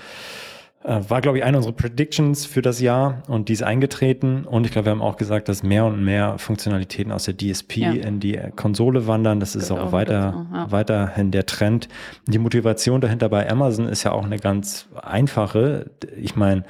[0.82, 4.72] war glaube ich eine unserer Predictions für das Jahr und die ist eingetreten und ich
[4.72, 7.92] glaube wir haben auch gesagt, dass mehr und mehr Funktionalitäten aus der DSP ja.
[7.92, 10.72] in die Konsole wandern, das ist genau, auch weiter so, ja.
[10.72, 11.88] weiterhin der Trend.
[12.26, 15.90] Die Motivation dahinter bei Amazon ist ja auch eine ganz einfache.
[16.16, 16.64] Ich meine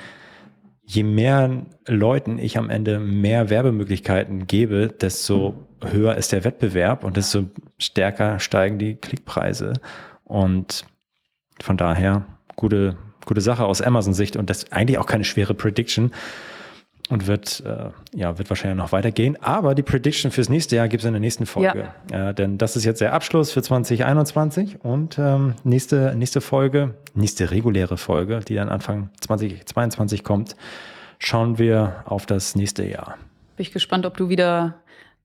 [0.90, 7.16] je mehr Leuten ich am Ende mehr Werbemöglichkeiten gebe, desto höher ist der Wettbewerb und
[7.16, 7.44] desto
[7.78, 9.74] stärker steigen die Klickpreise.
[10.24, 10.84] Und
[11.60, 12.96] von daher gute,
[13.26, 16.12] gute Sache aus Amazon-Sicht und das ist eigentlich auch keine schwere Prediction
[17.10, 19.36] und wird, äh, ja, wird wahrscheinlich noch weitergehen.
[19.42, 21.88] Aber die Prediction fürs nächste Jahr gibt es in der nächsten Folge.
[22.10, 22.30] Ja.
[22.30, 27.50] Äh, denn das ist jetzt der Abschluss für 2021 und ähm, nächste, nächste Folge, nächste
[27.50, 30.56] reguläre Folge, die dann Anfang 2022 kommt,
[31.18, 33.16] schauen wir auf das nächste Jahr.
[33.56, 34.76] Bin ich gespannt, ob du wieder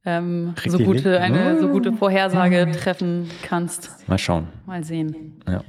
[0.06, 3.92] ähm, so gute, eine so gute Vorhersage treffen kannst.
[4.08, 4.48] Mal schauen.
[4.66, 5.40] Mal sehen.
[5.48, 5.64] Ja.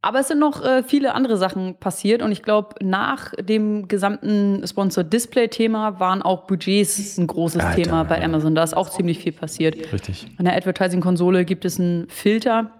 [0.00, 4.64] Aber es sind noch äh, viele andere Sachen passiert und ich glaube, nach dem gesamten
[4.64, 8.22] Sponsored Display-Thema waren auch Budgets ein großes Alter, Thema bei.
[8.22, 8.54] Amazon.
[8.54, 9.92] Da ist auch ziemlich viel passiert.
[9.92, 10.28] Richtig.
[10.38, 12.70] In der Advertising-Konsole gibt es einen Filter,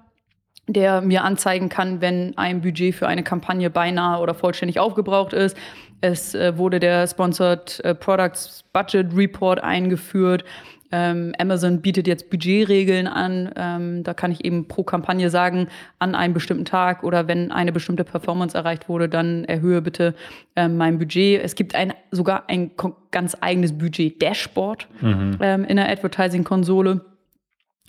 [0.69, 5.57] der mir anzeigen kann, wenn ein Budget für eine Kampagne beinahe oder vollständig aufgebraucht ist.
[6.01, 10.45] Es äh, wurde der Sponsored äh, Products Budget Report eingeführt.
[10.91, 13.51] Ähm, Amazon bietet jetzt Budgetregeln an.
[13.57, 17.73] Ähm, da kann ich eben pro Kampagne sagen, an einem bestimmten Tag oder wenn eine
[17.73, 20.15] bestimmte Performance erreicht wurde, dann erhöhe bitte
[20.57, 21.43] ähm, mein Budget.
[21.43, 22.71] Es gibt ein, sogar ein
[23.11, 25.37] ganz eigenes Budget-Dashboard mhm.
[25.41, 27.01] Ähm, in der Advertising-Konsole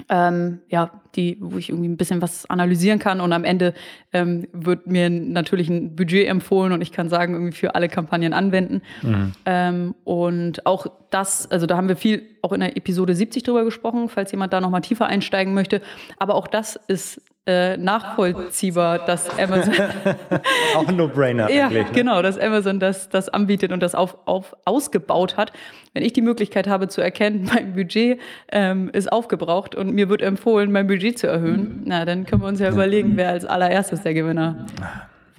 [0.07, 3.73] ähm, ja, die, wo ich irgendwie ein bisschen was analysieren kann und am Ende
[4.13, 8.33] ähm, wird mir natürlich ein Budget empfohlen und ich kann sagen, irgendwie für alle Kampagnen
[8.33, 8.81] anwenden.
[9.01, 9.31] Mhm.
[9.45, 13.65] Ähm, und auch das, also da haben wir viel auch in der Episode 70 drüber
[13.65, 15.81] gesprochen, falls jemand da nochmal tiefer einsteigen möchte.
[16.17, 19.73] Aber auch das ist äh, nachvollziehbar, dass Amazon.
[20.75, 21.49] Auch ein No-Brainer.
[21.49, 21.85] ja, ne?
[21.93, 25.51] genau, dass Amazon das, das anbietet und das auf, auf, ausgebaut hat.
[25.93, 28.19] Wenn ich die Möglichkeit habe zu erkennen, mein Budget
[28.51, 32.47] ähm, ist aufgebraucht und mir wird empfohlen, mein Budget zu erhöhen, na, dann können wir
[32.47, 32.73] uns ja, ja.
[32.73, 34.67] überlegen, wer als allererstes der Gewinner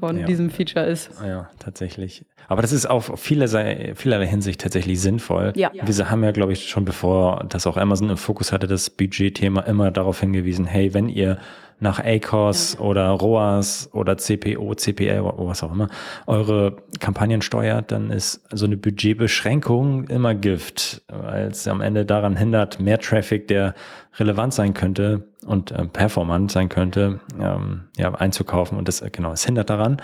[0.00, 0.26] von ja.
[0.26, 1.10] diesem Feature ist.
[1.24, 2.24] Ja, tatsächlich.
[2.48, 5.52] Aber das ist auf vielerlei, vielerlei Hinsicht tatsächlich sinnvoll.
[5.54, 5.70] Ja.
[5.72, 9.60] Wir haben ja, glaube ich, schon bevor das auch Amazon im Fokus hatte, das Budgetthema
[9.60, 11.38] immer darauf hingewiesen, hey, wenn ihr
[11.80, 12.80] nach ACOS ja.
[12.80, 15.88] oder ROAS oder CPO, CPL, was auch immer,
[16.26, 22.36] eure Kampagnen steuert, dann ist so eine Budgetbeschränkung immer Gift, weil es am Ende daran
[22.36, 23.74] hindert, mehr Traffic, der
[24.18, 28.78] relevant sein könnte und äh, performant sein könnte, ähm, ja, einzukaufen.
[28.78, 30.00] Und das, genau, es hindert daran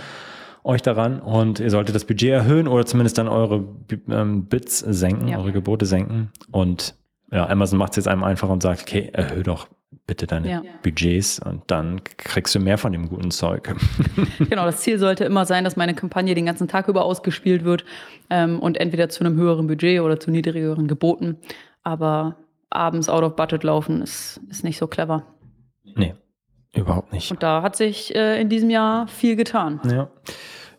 [0.67, 3.65] euch daran und ihr solltet das Budget erhöhen oder zumindest dann eure
[4.11, 5.39] ähm, Bits senken, ja.
[5.39, 6.33] eure Gebote senken.
[6.51, 6.97] Und
[7.31, 9.69] ja, Amazon macht es jetzt einem einfach und sagt, okay, erhöhe doch
[10.07, 10.63] bitte deine ja.
[10.83, 13.75] Budgets und dann kriegst du mehr von dem guten Zeug.
[14.39, 17.85] genau, das Ziel sollte immer sein, dass meine Kampagne den ganzen Tag über ausgespielt wird
[18.29, 21.39] ähm, und entweder zu einem höheren Budget oder zu niedrigeren Geboten.
[21.83, 22.37] Aber
[22.71, 25.25] abends out of budget laufen ist, ist nicht so clever.
[25.95, 26.15] Nee,
[26.75, 27.31] überhaupt nicht.
[27.31, 29.81] Und da hat sich äh, in diesem Jahr viel getan.
[29.85, 30.09] Ja.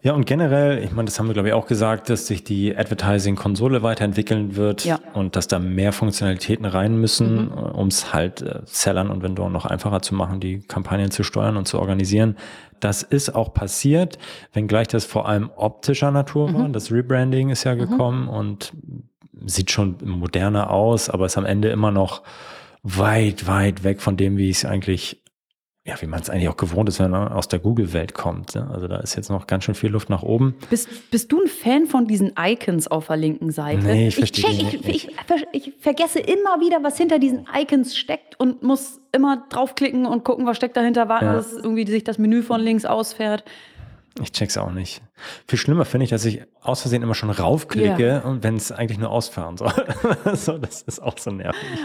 [0.04, 2.78] Ja, und generell, ich meine, das haben wir, glaube ich, auch gesagt, dass sich die
[2.78, 5.00] Advertising-Konsole weiterentwickeln wird ja.
[5.14, 7.52] und dass da mehr Funktionalitäten rein müssen, mhm.
[7.52, 11.24] Äh, um es halt äh, Sellern und Vendoren noch einfacher zu machen, die Kampagnen zu
[11.24, 12.38] steuern und zu organisieren.
[12.80, 14.20] Das ist auch passiert,
[14.54, 16.54] wenngleich das vor allem optischer Natur mhm.
[16.54, 16.70] war.
[16.70, 17.80] Das Rebranding ist ja mhm.
[17.80, 18.30] gekommen mhm.
[18.30, 18.74] und
[19.46, 22.24] sieht schon moderner aus, aber ist am Ende immer noch
[22.84, 25.22] weit, weit weg von dem, wie es eigentlich
[25.88, 28.56] ja, wie man es eigentlich auch gewohnt ist, wenn man aus der Google-Welt kommt.
[28.56, 28.70] Ne?
[28.74, 30.54] Also da ist jetzt noch ganz schön viel Luft nach oben.
[30.70, 33.86] Bist, bist du ein Fan von diesen Icons auf der linken Seite?
[33.86, 35.10] Nee, ich ich, check, ich, ich,
[35.54, 40.46] ich, vergesse immer wieder, was hinter diesen Icons steckt und muss immer draufklicken und gucken,
[40.46, 41.34] was steckt dahinter, warten, ja.
[41.36, 43.46] dass irgendwie sich das Menü von links ausfährt.
[44.22, 45.02] Ich check's auch nicht.
[45.48, 48.20] Viel schlimmer finde ich, dass ich aus Versehen immer schon raufklicke yeah.
[48.20, 49.74] und wenn es eigentlich nur ausfahren soll.
[50.34, 51.80] so, das ist auch so nervig.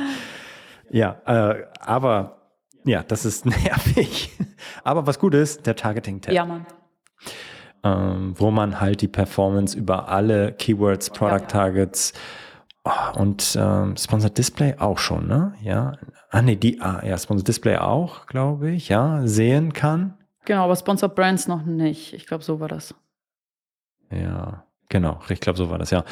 [0.90, 2.42] Ja, äh, aber
[2.84, 4.30] ja, das ist nervig.
[4.84, 6.32] Aber was gut ist, der Targeting-Tab.
[6.32, 6.66] Ja, Mann.
[7.84, 12.12] Ähm, wo man halt die Performance über alle Keywords, Product Targets
[12.84, 15.54] oh, und ähm, Sponsored Display auch schon, ne?
[15.62, 15.96] Ja.
[16.30, 20.14] Ah, nee, die, ah, ja, Sponsored Display auch, glaube ich, ja, sehen kann.
[20.44, 22.12] Genau, aber Sponsored Brands noch nicht.
[22.12, 22.94] Ich glaube, so war das.
[24.10, 26.04] Ja, genau, ich glaube, so war das, ja.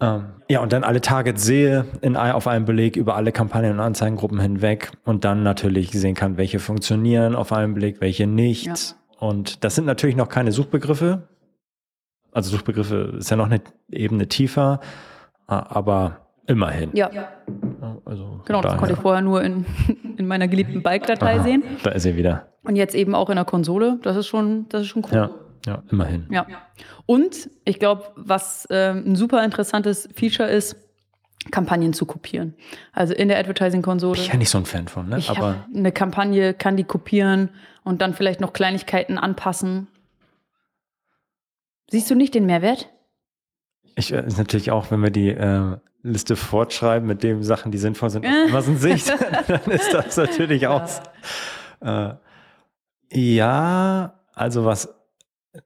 [0.00, 3.80] Ähm, ja, und dann alle Targets sehe in, auf einem Beleg über alle Kampagnen und
[3.80, 8.66] Anzeigengruppen hinweg und dann natürlich sehen kann, welche funktionieren auf einem Beleg, welche nicht.
[8.66, 8.74] Ja.
[9.20, 11.28] Und das sind natürlich noch keine Suchbegriffe.
[12.32, 13.60] Also Suchbegriffe ist ja noch eine
[13.90, 14.80] Ebene tiefer,
[15.46, 16.90] aber immerhin.
[16.92, 17.10] Ja.
[18.04, 19.64] Also genau, das konnte ich vorher nur in,
[20.16, 21.62] in meiner geliebten Bike-Datei sehen.
[21.82, 22.48] Da ist sie wieder.
[22.62, 23.98] Und jetzt eben auch in der Konsole.
[24.02, 25.16] Das ist schon, das ist schon cool.
[25.16, 25.30] Ja.
[25.66, 26.26] Ja, immerhin.
[26.30, 26.46] Ja.
[27.06, 30.76] Und ich glaube, was äh, ein super interessantes Feature ist,
[31.50, 32.54] Kampagnen zu kopieren.
[32.92, 34.14] Also in der Advertising-Konsole.
[34.14, 35.18] Bin ich ja nicht so ein Fan von, ne?
[35.18, 37.50] Ich Aber eine Kampagne kann die kopieren
[37.84, 39.88] und dann vielleicht noch Kleinigkeiten anpassen.
[41.90, 42.88] Siehst du nicht den Mehrwert?
[43.96, 47.78] Ich äh, ist natürlich auch, wenn wir die äh, Liste fortschreiben mit den Sachen, die
[47.78, 49.12] sinnvoll sind aus Amazon-Sicht,
[49.46, 50.88] dann ist das natürlich auch.
[51.80, 52.14] Äh,
[53.12, 54.88] ja, also was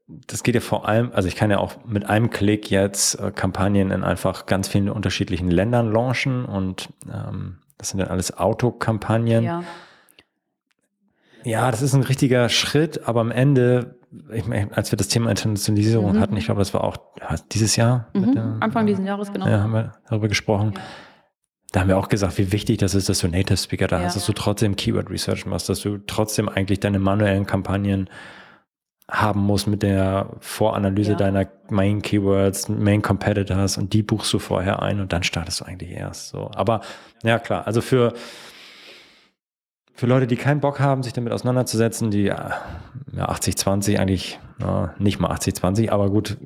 [0.08, 3.30] das geht ja vor allem, also ich kann ja auch mit einem Klick jetzt äh,
[3.30, 9.44] Kampagnen in einfach ganz vielen unterschiedlichen Ländern launchen und ähm, das sind dann alles Autokampagnen.
[9.44, 9.64] Ja.
[11.44, 13.95] ja, das ist ein richtiger Schritt, aber am Ende,
[14.32, 16.20] ich meine, als wir das Thema Internationalisierung mhm.
[16.20, 16.96] hatten, ich glaube, das war auch
[17.52, 18.08] dieses Jahr.
[18.14, 18.32] Mhm.
[18.34, 19.46] Der, Anfang dieses Jahres, genau.
[19.46, 20.72] Ja, haben wir darüber gesprochen.
[20.74, 20.82] Ja.
[21.72, 24.06] Da haben wir auch gesagt, wie wichtig das ist, dass du Native Speaker da ja.
[24.06, 28.08] hast, dass du trotzdem Keyword Research machst, dass du trotzdem eigentlich deine manuellen Kampagnen
[29.10, 31.16] haben musst mit der Voranalyse ja.
[31.16, 35.64] deiner Main Keywords, Main Competitors und die buchst du vorher ein und dann startest du
[35.64, 36.50] eigentlich erst so.
[36.54, 36.80] Aber
[37.22, 38.14] ja klar, also für
[39.96, 42.60] für Leute, die keinen Bock haben, sich damit auseinanderzusetzen, die ja,
[43.16, 46.36] 80-20 eigentlich, na, nicht mal 80-20, aber gut,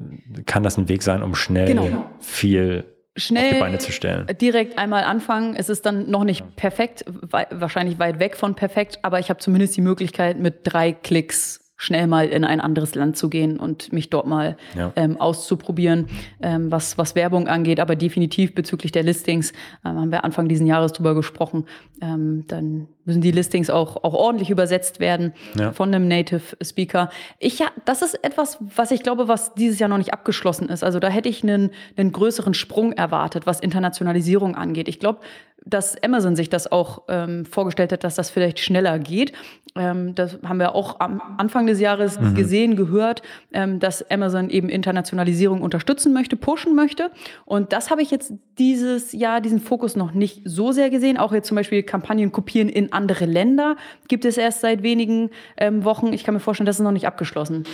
[0.46, 2.06] kann das ein Weg sein, um schnell genau.
[2.20, 2.84] viel
[3.16, 4.26] schnell auf die Beine zu stellen.
[4.40, 5.56] Direkt einmal anfangen.
[5.56, 7.04] Es ist dann noch nicht perfekt,
[7.50, 12.06] wahrscheinlich weit weg von perfekt, aber ich habe zumindest die Möglichkeit, mit drei Klicks schnell
[12.06, 14.92] mal in ein anderes Land zu gehen und mich dort mal ja.
[14.96, 16.08] ähm, auszuprobieren,
[16.42, 17.80] ähm, was, was Werbung angeht.
[17.80, 21.64] Aber definitiv bezüglich der Listings ähm, haben wir Anfang diesen Jahres drüber gesprochen.
[22.02, 25.72] Ähm, dann müssen die Listings auch, auch ordentlich übersetzt werden ja.
[25.72, 27.08] von einem Native Speaker.
[27.38, 30.84] Ich ja, das ist etwas, was ich glaube, was dieses Jahr noch nicht abgeschlossen ist.
[30.84, 34.86] Also da hätte ich einen, einen größeren Sprung erwartet, was Internationalisierung angeht.
[34.86, 35.20] Ich glaube,
[35.64, 39.32] dass Amazon sich das auch ähm, vorgestellt hat, dass das vielleicht schneller geht.
[39.76, 42.34] Ähm, das haben wir auch am Anfang des Jahres mhm.
[42.34, 47.10] gesehen, gehört, ähm, dass Amazon eben Internationalisierung unterstützen möchte, pushen möchte.
[47.44, 51.16] Und das habe ich jetzt dieses Jahr, diesen Fokus noch nicht so sehr gesehen.
[51.16, 53.76] Auch jetzt zum Beispiel Kampagnen kopieren in andere Länder
[54.08, 56.12] gibt es erst seit wenigen ähm, Wochen.
[56.12, 57.64] Ich kann mir vorstellen, das ist noch nicht abgeschlossen.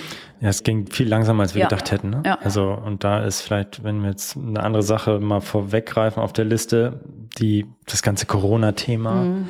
[0.40, 1.68] Ja, es ging viel langsamer, als wir ja.
[1.68, 2.10] gedacht hätten.
[2.10, 2.22] Ne?
[2.24, 2.38] Ja.
[2.42, 6.44] Also, und da ist vielleicht, wenn wir jetzt eine andere Sache mal vorweggreifen auf der
[6.44, 7.00] Liste,
[7.38, 9.14] die, das ganze Corona-Thema.
[9.24, 9.48] Mhm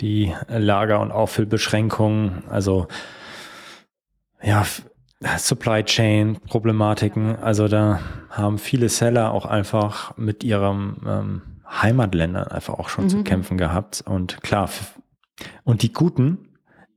[0.00, 2.86] die Lager- und Auffüllbeschränkungen, also
[4.42, 4.64] ja,
[5.38, 7.36] Supply Chain Problematiken.
[7.36, 8.00] Also da
[8.30, 13.08] haben viele Seller auch einfach mit ihrem ähm, Heimatländern einfach auch schon mhm.
[13.10, 14.02] zu kämpfen gehabt.
[14.06, 14.70] Und klar,
[15.64, 16.38] und die Guten,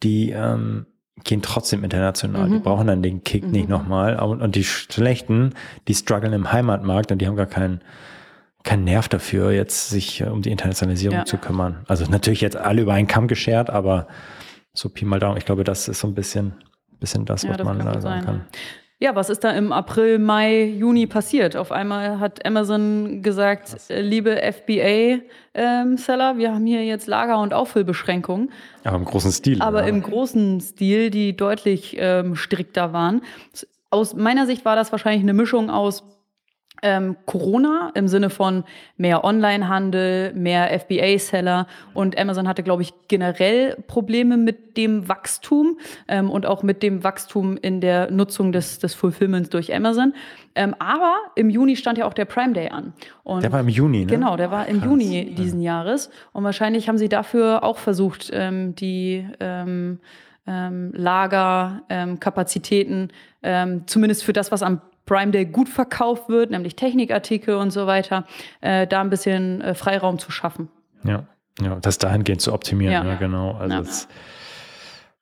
[0.03, 0.85] die ähm,
[1.23, 2.47] gehen trotzdem international.
[2.47, 2.53] Mhm.
[2.53, 3.51] Die brauchen dann den Kick mhm.
[3.51, 4.19] nicht nochmal.
[4.19, 5.53] Und, und die Schlechten,
[5.87, 7.81] die strugglen im Heimatmarkt und die haben gar keinen
[8.63, 11.25] kein Nerv dafür, jetzt sich äh, um die Internationalisierung ja.
[11.25, 11.83] zu kümmern.
[11.87, 14.07] Also natürlich jetzt alle über einen Kamm geschert, aber
[14.73, 16.53] so Pi mal Daumen, ich glaube, das ist so ein bisschen,
[17.03, 18.41] bisschen das, was ja, das man da sagen kann.
[18.99, 21.57] Ja, was ist da im April, Mai, Juni passiert?
[21.57, 23.89] Auf einmal hat Amazon gesagt, was?
[23.89, 28.49] Äh, liebe FBA-Seller, ähm, wir haben hier jetzt Lager- und Auffüllbeschränkungen.
[28.85, 29.61] Aber im großen Stil.
[29.61, 29.87] Aber oder?
[29.87, 33.21] im großen Stil, die deutlich ähm, strikter waren.
[33.89, 36.05] Aus meiner Sicht war das wahrscheinlich eine Mischung aus
[36.83, 38.63] ähm, Corona im Sinne von
[38.97, 46.29] mehr Onlinehandel, mehr FBA-Seller und Amazon hatte, glaube ich, generell Probleme mit dem Wachstum ähm,
[46.29, 50.13] und auch mit dem Wachstum in der Nutzung des, des Fulfillments durch Amazon.
[50.55, 52.93] Ähm, aber im Juni stand ja auch der Prime Day an.
[53.23, 54.05] Und der war im Juni, ne?
[54.05, 54.89] Genau, der war im Krass.
[54.89, 56.11] Juni diesen Jahres.
[56.33, 59.99] Und wahrscheinlich haben sie dafür auch versucht, ähm, die ähm,
[60.45, 67.55] ähm, Lagerkapazitäten, ähm, zumindest für das, was am Prime Day gut verkauft wird, nämlich Technikartikel
[67.55, 68.25] und so weiter,
[68.61, 70.69] äh, da ein bisschen äh, Freiraum zu schaffen.
[71.03, 71.25] Ja,
[71.61, 73.53] ja, das dahingehend zu optimieren, ja, ja genau.
[73.53, 73.83] Also ja.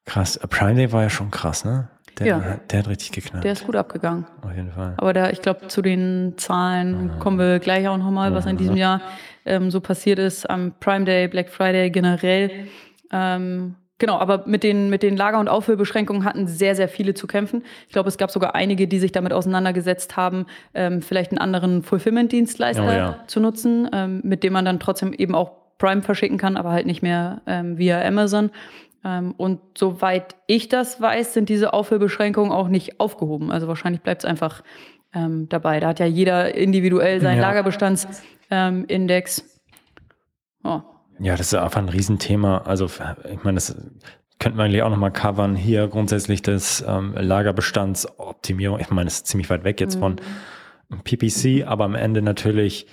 [0.06, 0.40] krass.
[0.50, 1.90] Prime Day war ja schon krass, ne?
[2.20, 2.60] Der, ja.
[2.70, 3.44] der hat richtig geknallt.
[3.44, 4.26] Der ist gut abgegangen.
[4.42, 4.94] Auf jeden Fall.
[4.98, 8.76] Aber da, ich glaube, zu den Zahlen kommen wir gleich auch nochmal, was in diesem
[8.76, 9.02] Jahr
[9.46, 12.68] ähm, so passiert ist am Prime Day, Black Friday generell.
[13.12, 17.28] Ähm, Genau, aber mit den, mit den Lager- und Auffüllbeschränkungen hatten sehr, sehr viele zu
[17.28, 17.64] kämpfen.
[17.88, 21.84] Ich glaube, es gab sogar einige, die sich damit auseinandergesetzt haben, ähm, vielleicht einen anderen
[21.84, 23.20] Fulfillment-Dienstleister oh, ja.
[23.28, 26.88] zu nutzen, ähm, mit dem man dann trotzdem eben auch Prime verschicken kann, aber halt
[26.88, 28.50] nicht mehr ähm, via Amazon.
[29.06, 33.52] Ähm, und soweit ich das weiß, sind diese Auffüllbeschränkungen auch nicht aufgehoben.
[33.52, 34.64] Also wahrscheinlich bleibt es einfach
[35.14, 35.80] ähm, dabei.
[35.80, 37.44] Da hat ja jeder individuell seinen ja.
[37.44, 39.62] Lagerbestandsindex.
[40.64, 40.82] Oh,
[41.20, 42.60] ja, das ist einfach ein Riesenthema.
[42.60, 43.76] Also ich meine, das
[44.42, 45.56] könnten wir eigentlich auch nochmal covern.
[45.56, 48.80] Hier grundsätzlich das ähm, Lagerbestandsoptimierung.
[48.80, 50.00] Ich meine, das ist ziemlich weit weg jetzt mhm.
[50.00, 50.22] von
[51.04, 52.88] PPC, aber am Ende natürlich,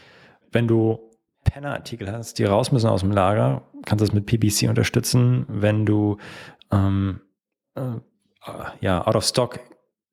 [0.53, 1.01] wenn du
[1.45, 5.47] Penner-Artikel hast, die raus müssen aus dem Lager, kannst du das mit PPC unterstützen.
[5.49, 6.19] Wenn du
[6.71, 7.21] ähm,
[7.75, 7.81] äh,
[8.81, 9.61] ja, out of stock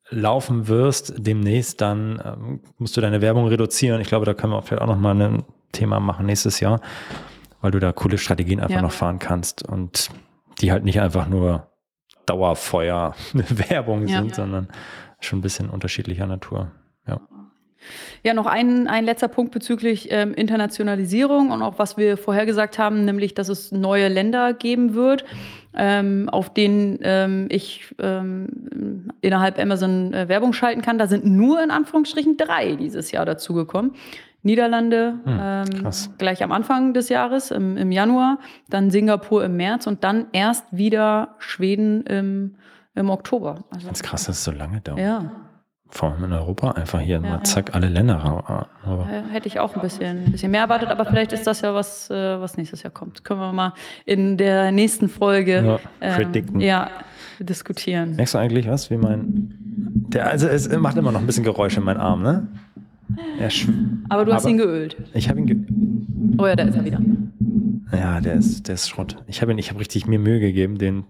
[0.10, 4.00] laufen wirst demnächst, dann ähm, musst du deine Werbung reduzieren.
[4.00, 6.80] Ich glaube, da können wir vielleicht auch nochmal ein Thema machen nächstes Jahr
[7.66, 8.82] weil du da coole Strategien einfach ja.
[8.84, 10.12] noch fahren kannst und
[10.62, 11.72] die halt nicht einfach nur
[12.28, 14.20] Dauerfeuer Werbung ja.
[14.20, 14.68] sind, sondern
[15.20, 16.72] schon ein bisschen unterschiedlicher Natur.
[17.08, 17.22] Ja.
[18.22, 22.78] Ja, noch ein, ein letzter Punkt bezüglich ähm, Internationalisierung und auch was wir vorher gesagt
[22.78, 25.26] haben, nämlich, dass es neue Länder geben wird,
[25.76, 31.00] ähm, auf denen ähm, ich ähm, innerhalb Amazon äh, Werbung schalten kann.
[31.00, 33.94] Da sind nur in Anführungsstrichen drei dieses Jahr dazugekommen.
[34.46, 38.38] Niederlande hm, ähm, gleich am Anfang des Jahres, im, im, Januar,
[38.70, 42.56] dann Singapur im März und dann erst wieder Schweden im,
[42.94, 43.64] im Oktober.
[43.72, 45.00] Also, das ist krass, dass es so lange dauert.
[45.00, 45.32] Ja.
[45.90, 48.70] Vor allem in Europa einfach hier ja, mal zack, alle Länder.
[48.84, 51.74] Aber Hätte ich auch ein bisschen, ein bisschen mehr erwartet, aber vielleicht ist das ja
[51.74, 53.24] was, äh, was nächstes Jahr kommt.
[53.24, 53.74] Können wir mal
[54.06, 56.90] in der nächsten Folge ja, ähm, ja,
[57.40, 58.16] diskutieren.
[58.16, 59.56] Merkst du eigentlich was, wie mein.
[60.10, 62.48] Der, also es macht immer noch ein bisschen Geräusche in meinem Arm, ne?
[64.10, 64.98] Aber du hast aber ihn geölt.
[65.14, 65.68] Ich habe ihn geölt.
[66.38, 67.00] Oh ja, da ist er wieder.
[67.92, 69.18] Ja, der ist, der ist Schrott.
[69.28, 71.06] Ich habe ich habe richtig mir Mühe gegeben, den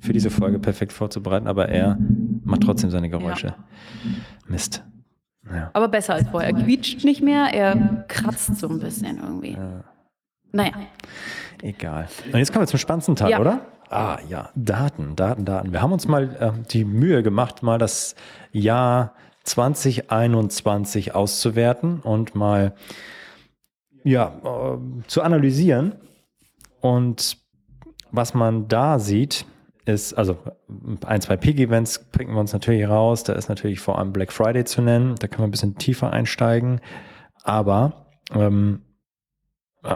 [0.00, 1.98] für diese Folge perfekt vorzubereiten, aber er
[2.44, 3.48] macht trotzdem seine Geräusche.
[3.48, 3.56] Ja.
[4.46, 4.82] Mist.
[5.52, 5.70] Ja.
[5.72, 6.50] Aber besser als vorher.
[6.50, 9.52] Er quietscht nicht mehr, er kratzt so ein bisschen irgendwie.
[9.52, 9.84] Ja.
[10.52, 10.72] Naja.
[11.62, 12.08] Egal.
[12.32, 13.40] Und jetzt kommen wir zum spannendsten Teil, ja.
[13.40, 13.60] oder?
[13.88, 15.72] Ah ja, Daten, Daten, Daten.
[15.72, 18.14] Wir haben uns mal äh, die Mühe gemacht, mal das
[18.50, 22.74] Jahr 2021 auszuwerten und mal
[24.04, 25.94] ja, äh, zu analysieren.
[26.80, 27.38] Und
[28.10, 29.46] was man da sieht,
[29.84, 30.38] ist, also
[31.04, 33.24] ein, zwei Pig-Events bringen wir uns natürlich raus.
[33.24, 35.16] Da ist natürlich vor allem Black Friday zu nennen.
[35.16, 36.80] Da können wir ein bisschen tiefer einsteigen.
[37.42, 38.82] Aber ähm,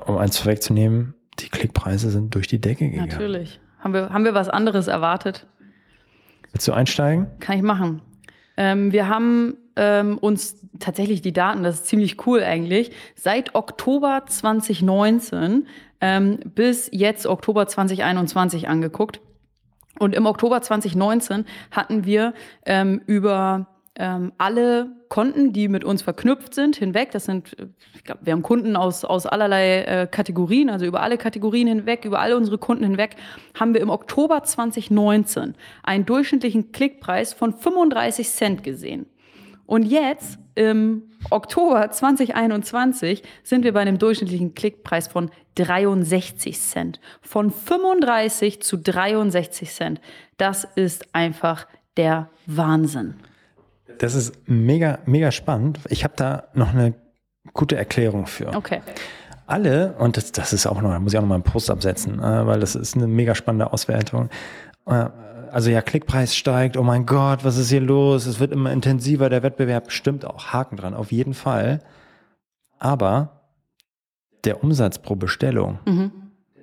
[0.06, 3.10] um eins vorwegzunehmen, die Klickpreise sind durch die Decke gegangen.
[3.10, 3.60] Natürlich.
[3.78, 5.46] Haben wir, haben wir was anderes erwartet?
[6.52, 7.26] Willst du einsteigen?
[7.38, 8.02] Kann ich machen.
[8.56, 14.24] Ähm, wir haben ähm, uns tatsächlich die Daten, das ist ziemlich cool eigentlich, seit Oktober
[14.26, 15.66] 2019
[16.00, 19.20] ähm, bis jetzt Oktober 2021 angeguckt.
[19.98, 22.34] Und im Oktober 2019 hatten wir
[22.66, 23.66] ähm, über
[23.98, 27.10] ähm, alle Konten, die mit uns verknüpft sind, hinweg.
[27.12, 27.56] Das sind,
[27.94, 32.04] ich glaube, wir haben Kunden aus, aus allerlei äh, Kategorien, also über alle Kategorien hinweg,
[32.04, 33.16] über alle unsere Kunden hinweg,
[33.58, 39.06] haben wir im Oktober 2019 einen durchschnittlichen Klickpreis von 35 Cent gesehen.
[39.64, 47.00] Und jetzt, im Oktober 2021, sind wir bei einem durchschnittlichen Klickpreis von 63 Cent.
[47.20, 50.00] Von 35 zu 63 Cent.
[50.36, 53.14] Das ist einfach der Wahnsinn.
[53.98, 55.80] Das ist mega, mega spannend.
[55.88, 56.94] Ich habe da noch eine
[57.52, 58.54] gute Erklärung für.
[58.54, 58.80] Okay.
[59.46, 61.70] Alle, und das, das ist auch noch, da muss ich auch noch mal einen Post
[61.70, 64.28] absetzen, äh, weil das ist eine mega spannende Auswertung.
[64.86, 65.06] Äh,
[65.52, 68.26] also ja, Klickpreis steigt, oh mein Gott, was ist hier los?
[68.26, 71.80] Es wird immer intensiver, der Wettbewerb stimmt auch, Haken dran, auf jeden Fall.
[72.78, 73.36] Aber
[74.44, 76.10] der Umsatz pro Bestellung, mhm.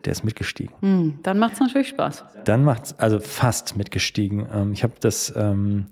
[0.03, 0.75] der ist mitgestiegen.
[0.81, 2.25] Mhm, dann macht es natürlich Spaß.
[2.43, 4.45] Dann macht es, also fast mitgestiegen.
[4.53, 5.87] Ähm, ich habe das ähm,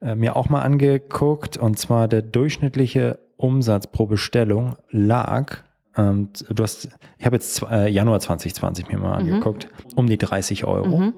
[0.00, 5.58] äh, mir auch mal angeguckt und zwar der durchschnittliche Umsatz pro Bestellung lag,
[5.96, 6.88] ähm, du hast,
[7.18, 9.32] ich habe jetzt äh, Januar 2020 mir mal mhm.
[9.34, 10.98] angeguckt, um die 30 Euro.
[10.98, 11.14] Mhm.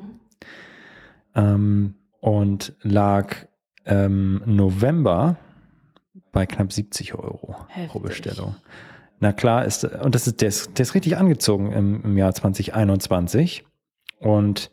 [1.35, 3.37] Ähm, und lag
[3.85, 5.37] ähm, November
[6.33, 7.91] bei knapp 70 Euro Heftig.
[7.91, 8.57] pro Bestellung.
[9.21, 12.35] Na klar ist, und das ist, der ist, der ist richtig angezogen im, im Jahr
[12.35, 13.65] 2021.
[14.19, 14.71] Und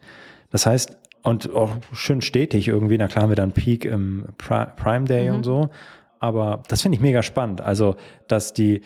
[0.49, 5.05] das heißt, und auch schön stetig irgendwie, na klar haben wir dann Peak im Prime
[5.05, 5.37] Day mhm.
[5.37, 5.69] und so.
[6.19, 7.61] Aber das finde ich mega spannend.
[7.61, 7.95] Also,
[8.27, 8.81] dass die,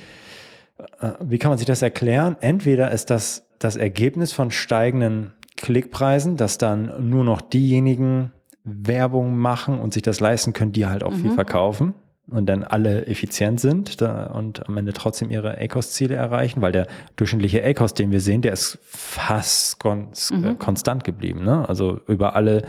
[1.00, 2.38] äh, wie kann man sich das erklären?
[2.40, 8.32] Entweder ist das das Ergebnis von steigenden Klickpreisen, dass dann nur noch diejenigen
[8.64, 11.22] Werbung machen und sich das leisten können, die halt auch mhm.
[11.22, 11.96] viel verkaufen
[12.30, 16.88] und dann alle effizient sind da, und am Ende trotzdem ihre ACOS-Ziele erreichen, weil der
[17.16, 20.46] durchschnittliche ACOS, den wir sehen, der ist fast kon mhm.
[20.46, 21.44] äh, konstant geblieben.
[21.44, 21.68] Ne?
[21.68, 22.64] Also über alle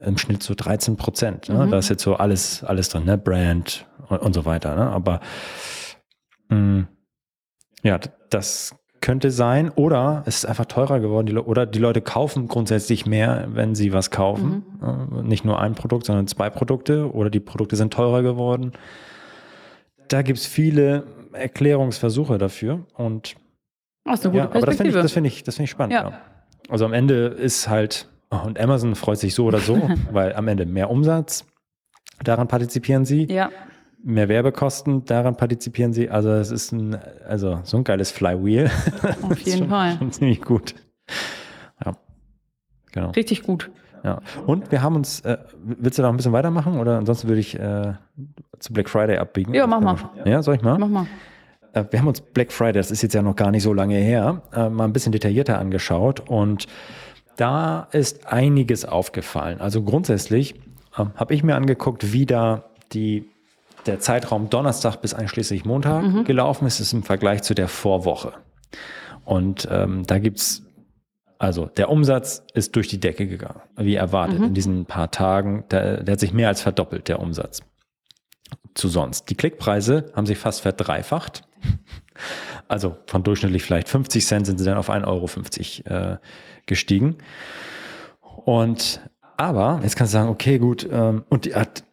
[0.00, 1.48] im Schnitt so 13 Prozent.
[1.48, 1.66] Ne?
[1.66, 1.70] Mhm.
[1.70, 3.18] Da ist jetzt so alles, alles drin, ne?
[3.18, 4.74] Brand und, und so weiter.
[4.74, 4.90] Ne?
[4.90, 5.20] Aber
[6.48, 6.88] mh, mm,
[7.82, 8.74] ja, das
[9.06, 9.70] könnte sein.
[9.70, 11.26] Oder es ist einfach teurer geworden.
[11.26, 14.64] Die oder die Leute kaufen grundsätzlich mehr, wenn sie was kaufen.
[14.80, 15.28] Mhm.
[15.28, 17.14] Nicht nur ein Produkt, sondern zwei Produkte.
[17.14, 18.72] Oder die Produkte sind teurer geworden.
[20.08, 22.80] Da gibt es viele Erklärungsversuche dafür.
[22.94, 23.36] Und
[24.04, 25.92] Ach, so, gute ja, aber das finde ich, das finde ich, das finde ich spannend.
[25.92, 26.10] Ja.
[26.10, 26.20] Ja.
[26.68, 30.66] Also am Ende ist halt, und Amazon freut sich so oder so, weil am Ende
[30.66, 31.44] mehr Umsatz,
[32.24, 33.26] daran partizipieren sie.
[33.32, 33.50] Ja
[34.02, 36.10] mehr Werbekosten, daran partizipieren sie.
[36.10, 38.70] Also es ist ein, also so ein geiles Flywheel.
[39.22, 39.96] Auf jeden schon, Fall.
[39.98, 40.74] Schon ziemlich gut.
[41.84, 41.92] Ja,
[42.92, 43.10] genau.
[43.10, 43.70] Richtig gut.
[44.04, 44.20] Ja.
[44.46, 47.58] Und wir haben uns, äh, willst du noch ein bisschen weitermachen oder ansonsten würde ich
[47.58, 47.94] äh,
[48.58, 49.52] zu Black Friday abbiegen?
[49.52, 49.96] Ja, mach mal.
[50.24, 50.78] Ja, soll ich mal?
[50.78, 51.06] Mach mal.
[51.72, 53.96] Äh, wir haben uns Black Friday, das ist jetzt ja noch gar nicht so lange
[53.96, 56.66] her, äh, mal ein bisschen detaillierter angeschaut und
[57.36, 59.60] da ist einiges aufgefallen.
[59.60, 60.54] Also grundsätzlich
[60.98, 63.28] ähm, habe ich mir angeguckt, wie da die
[63.86, 66.24] der Zeitraum Donnerstag bis einschließlich Montag mhm.
[66.24, 68.32] gelaufen ist, ist im Vergleich zu der Vorwoche.
[69.24, 70.62] Und ähm, da gibt's
[71.38, 74.46] also der Umsatz ist durch die Decke gegangen, wie erwartet mhm.
[74.46, 75.64] in diesen paar Tagen.
[75.70, 77.60] Der, der hat sich mehr als verdoppelt, der Umsatz
[78.74, 79.28] zu sonst.
[79.28, 81.42] Die Klickpreise haben sich fast verdreifacht.
[82.68, 86.16] Also von durchschnittlich vielleicht 50 Cent sind sie dann auf 1,50 Euro äh,
[86.64, 87.18] gestiegen.
[88.44, 89.02] Und
[89.36, 91.84] aber, jetzt kannst du sagen, okay, gut, ähm, und die hat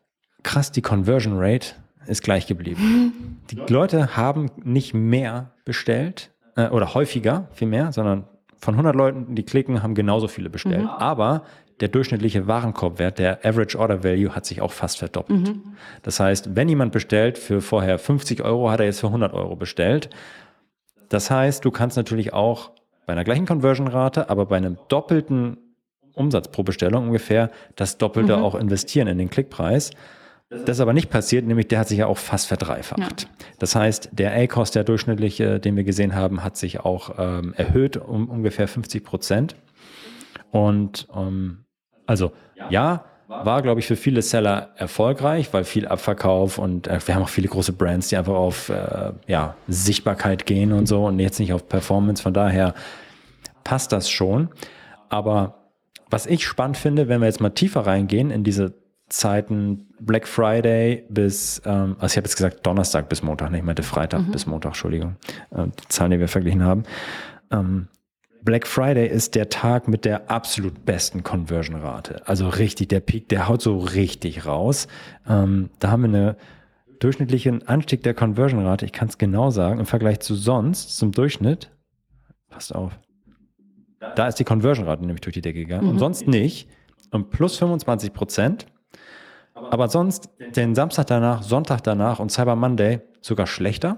[0.42, 1.76] krass, die Conversion Rate
[2.08, 3.40] ist gleich geblieben.
[3.52, 8.26] Die Leute haben nicht mehr bestellt äh, oder häufiger, viel mehr, sondern
[8.58, 10.84] von 100 Leuten, die klicken, haben genauso viele bestellt.
[10.84, 10.90] Mhm.
[10.90, 11.44] Aber
[11.80, 15.48] der durchschnittliche Warenkorbwert, der Average Order Value, hat sich auch fast verdoppelt.
[15.48, 15.76] Mhm.
[16.02, 19.56] Das heißt, wenn jemand bestellt für vorher 50 Euro, hat er jetzt für 100 Euro
[19.56, 20.10] bestellt.
[21.10, 22.72] Das heißt, du kannst natürlich auch
[23.06, 25.58] bei einer gleichen Conversion-Rate, aber bei einem doppelten
[26.14, 28.44] Umsatz pro Bestellung ungefähr das Doppelte mhm.
[28.44, 29.92] auch investieren in den Klickpreis.
[30.66, 33.00] Das ist aber nicht passiert, nämlich der hat sich ja auch fast verdreifacht.
[33.00, 33.28] Ja.
[33.60, 37.98] Das heißt, der A-Cost, der durchschnittliche, den wir gesehen haben, hat sich auch ähm, erhöht
[37.98, 39.56] um ungefähr 50 Prozent.
[40.52, 41.66] Und ähm,
[42.06, 42.32] also
[42.70, 47.24] ja, war, glaube ich, für viele Seller erfolgreich, weil viel Abverkauf und äh, wir haben
[47.24, 51.40] auch viele große Brands, die einfach auf äh, ja, Sichtbarkeit gehen und so und jetzt
[51.40, 52.22] nicht auf Performance.
[52.22, 52.74] Von daher
[53.64, 54.50] passt das schon.
[55.10, 55.72] Aber
[56.10, 58.83] was ich spannend finde, wenn wir jetzt mal tiefer reingehen in diese
[59.14, 63.66] Zeiten Black Friday bis, ähm, also ich habe jetzt gesagt Donnerstag bis Montag, nicht, ich
[63.66, 64.32] meinte Freitag mhm.
[64.32, 65.18] bis Montag, Entschuldigung,
[65.52, 66.82] äh, die Zahlen, die wir verglichen haben.
[67.52, 67.90] Ähm,
[68.42, 72.28] Black Friday ist der Tag mit der absolut besten Conversion-Rate.
[72.28, 74.88] Also richtig, der Peak, der haut so richtig raus.
[75.30, 76.38] Ähm, da haben wir eine
[76.98, 81.70] durchschnittlichen Anstieg der Conversion-Rate, ich kann es genau sagen, im Vergleich zu sonst, zum Durchschnitt,
[82.50, 82.98] passt auf,
[84.16, 85.92] da ist die Conversion-Rate nämlich durch die Decke gegangen mhm.
[85.92, 86.68] und sonst nicht.
[87.12, 88.66] Und plus 25 Prozent
[89.54, 93.98] aber sonst den Samstag danach, Sonntag danach und Cyber Monday sogar schlechter.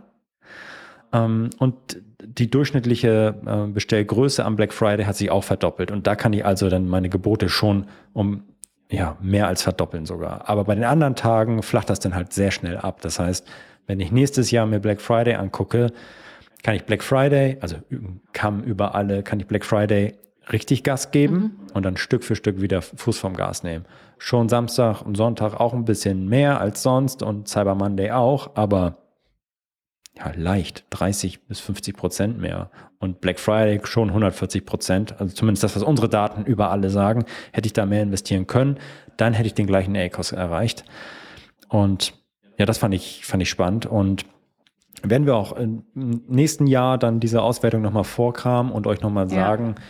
[1.14, 5.92] Ähm, und die durchschnittliche äh, Bestellgröße am Black Friday hat sich auch verdoppelt.
[5.92, 8.44] Und da kann ich also dann meine Gebote schon um
[8.92, 10.48] ja, mehr als verdoppeln sogar.
[10.50, 13.02] Aber bei den anderen Tagen flacht das dann halt sehr schnell ab.
[13.02, 13.48] Das heißt,
[13.88, 15.92] wenn ich nächstes Jahr mir Black Friday angucke,
[16.64, 17.78] kann ich Black Friday, also
[18.34, 20.16] kam über alle, kann ich Black Friday
[20.52, 21.52] richtig Gas geben mhm.
[21.74, 23.86] und dann Stück für Stück wieder Fuß vom Gas nehmen.
[24.18, 28.98] Schon Samstag und Sonntag auch ein bisschen mehr als sonst und Cyber Monday auch, aber
[30.18, 32.70] ja, leicht 30 bis 50 Prozent mehr.
[33.00, 37.26] Und Black Friday schon 140 Prozent, also zumindest das, was unsere Daten über alle sagen.
[37.52, 38.78] Hätte ich da mehr investieren können,
[39.18, 40.86] dann hätte ich den gleichen A-Cost erreicht.
[41.68, 42.14] Und
[42.58, 43.86] ja, das fand ich, fand ich spannend.
[43.86, 44.26] Und
[45.04, 49.76] werden wir auch im nächsten Jahr dann diese Auswertung nochmal vorkramen und euch nochmal sagen,
[49.78, 49.84] ja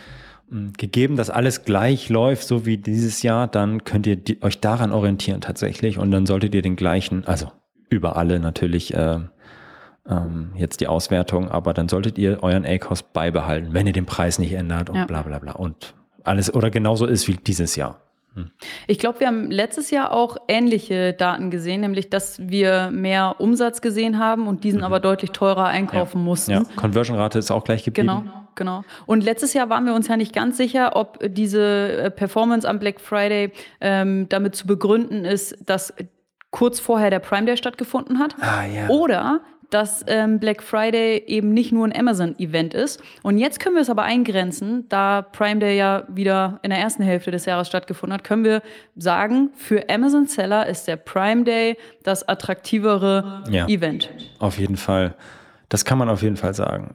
[0.48, 5.40] gegeben, dass alles gleich läuft, so wie dieses Jahr, dann könnt ihr euch daran orientieren
[5.40, 7.50] tatsächlich und dann solltet ihr den gleichen, also
[7.88, 9.18] über alle natürlich, äh,
[10.08, 14.38] ähm, jetzt die Auswertung, aber dann solltet ihr euren A-Cost beibehalten, wenn ihr den Preis
[14.38, 15.04] nicht ändert und ja.
[15.06, 18.00] bla bla bla und alles oder genauso ist wie dieses Jahr.
[18.34, 18.50] Hm.
[18.86, 23.80] Ich glaube, wir haben letztes Jahr auch ähnliche Daten gesehen, nämlich dass wir mehr Umsatz
[23.80, 24.84] gesehen haben und diesen mhm.
[24.84, 26.24] aber deutlich teurer einkaufen ja.
[26.24, 26.50] mussten.
[26.52, 28.08] Ja, Conversion-Rate ist auch gleich geblieben.
[28.08, 28.84] Genau, genau.
[29.06, 32.78] Und letztes Jahr waren wir uns ja nicht ganz sicher, ob diese äh, Performance am
[32.78, 35.94] Black Friday ähm, damit zu begründen ist, dass
[36.50, 38.34] kurz vorher der Prime Day stattgefunden hat.
[38.40, 38.88] Ah, ja.
[38.88, 43.02] Oder dass ähm, Black Friday eben nicht nur ein Amazon-Event ist.
[43.22, 47.02] Und jetzt können wir es aber eingrenzen, da Prime Day ja wieder in der ersten
[47.02, 48.62] Hälfte des Jahres stattgefunden hat, können wir
[48.96, 54.10] sagen, für Amazon-Seller ist der Prime Day das attraktivere ja, Event.
[54.38, 55.14] Auf jeden Fall.
[55.68, 56.94] Das kann man auf jeden Fall sagen.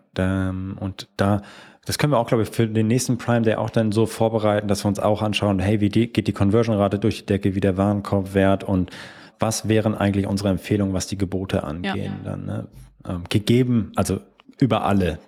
[0.80, 1.42] Und da,
[1.86, 4.68] das können wir auch, glaube ich, für den nächsten Prime Day auch dann so vorbereiten,
[4.68, 7.60] dass wir uns auch anschauen, hey, wie die, geht die Conversion-Rate durch die Decke, wie
[7.60, 8.92] der Warenkorbwert und
[9.40, 12.14] was wären eigentlich unsere Empfehlungen, was die Gebote angehen.
[12.24, 12.32] Ja.
[12.32, 12.68] Dann, ne?
[13.08, 14.20] ähm, gegeben, also
[14.60, 15.20] über alle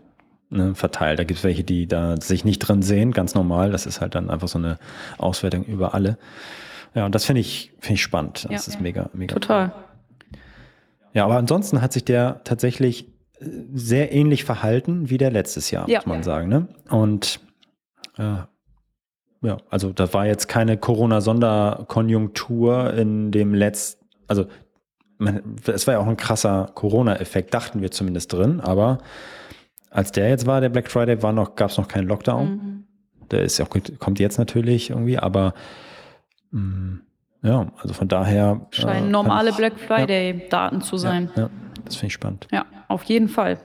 [0.50, 1.20] ne, verteilt.
[1.20, 3.72] Da gibt es welche, die da sich nicht drin sehen, ganz normal.
[3.72, 4.78] Das ist halt dann einfach so eine
[5.18, 6.18] Auswertung über alle.
[6.96, 8.46] Ja, und das finde ich, finde ich spannend.
[8.50, 8.74] Das ja.
[8.74, 9.34] ist mega, mega.
[9.34, 9.68] Total.
[9.68, 10.40] Cool.
[11.14, 13.08] Ja, aber ansonsten hat sich der tatsächlich
[13.74, 16.00] sehr ähnlich verhalten wie der letztes Jahr, ja.
[16.00, 16.50] muss man sagen.
[16.50, 16.68] Ne?
[16.90, 17.40] Und
[18.18, 18.44] äh,
[19.42, 24.46] ja, also da war jetzt keine Corona-Sonderkonjunktur in dem letzten also
[25.18, 29.00] man, es war ja auch ein krasser Corona-Effekt, dachten wir zumindest drin, aber
[29.90, 32.48] als der jetzt war, der Black Friday, war noch, gab es noch keinen Lockdown.
[32.48, 32.84] Mhm.
[33.30, 35.54] Der ist ja kommt jetzt natürlich irgendwie, aber
[36.52, 37.02] mh, mm,
[37.44, 38.68] ja, also von daher.
[38.72, 41.30] Scheinen äh, normale ich, Black Friday-Daten ja, zu sein.
[41.36, 41.50] Ja, ja
[41.86, 42.48] das finde ich spannend.
[42.52, 43.60] Ja, auf jeden Fall.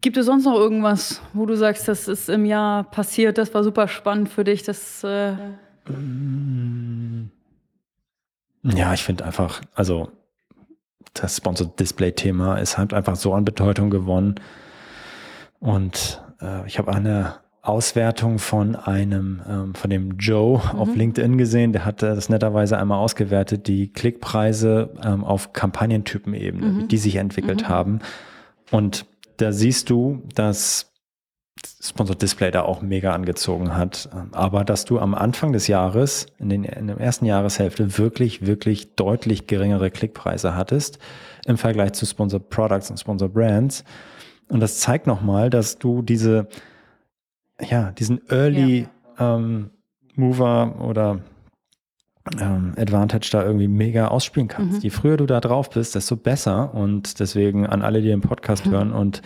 [0.00, 3.64] Gibt es sonst noch irgendwas, wo du sagst, das ist im Jahr passiert, das war
[3.64, 4.62] super spannend für dich?
[4.62, 5.32] Das äh
[5.90, 7.30] mm.
[8.64, 10.10] Ja, ich finde einfach, also
[11.14, 14.34] das Sponsored Display-Thema ist halt einfach so an Bedeutung gewonnen.
[15.60, 20.78] Und äh, ich habe eine Auswertung von einem, ähm, von dem Joe mhm.
[20.78, 26.88] auf LinkedIn gesehen, der hat das netterweise einmal ausgewertet, die Klickpreise ähm, auf Kampagnentypenebene, mhm.
[26.88, 27.68] die sich entwickelt mhm.
[27.68, 27.98] haben.
[28.70, 29.06] Und
[29.38, 30.92] da siehst du, dass
[31.80, 34.08] Sponsored Display da auch mega angezogen hat.
[34.32, 38.94] Aber dass du am Anfang des Jahres, in, den, in der ersten Jahreshälfte, wirklich, wirklich
[38.94, 40.98] deutlich geringere Klickpreise hattest
[41.46, 43.84] im Vergleich zu Sponsored Products und Sponsored Brands.
[44.48, 46.48] Und das zeigt nochmal, dass du diese,
[47.60, 48.86] ja, diesen Early
[49.18, 49.36] ja.
[49.36, 49.70] ähm,
[50.14, 51.20] Mover oder
[52.40, 54.78] ähm, Advantage da irgendwie mega ausspielen kannst.
[54.78, 54.82] Mhm.
[54.82, 56.74] Je früher du da drauf bist, desto besser.
[56.74, 58.70] Und deswegen an alle, die den Podcast mhm.
[58.70, 59.22] hören und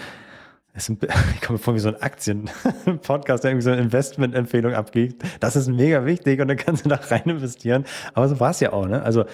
[0.75, 5.23] sind, ich komme vor wie so ein Aktien-Podcast, der irgendwie so eine Investment-Empfehlung abgibt.
[5.41, 7.85] Das ist mega wichtig und dann kannst du da rein investieren.
[8.15, 9.03] Aber so war es ja auch, ne?
[9.03, 9.25] Also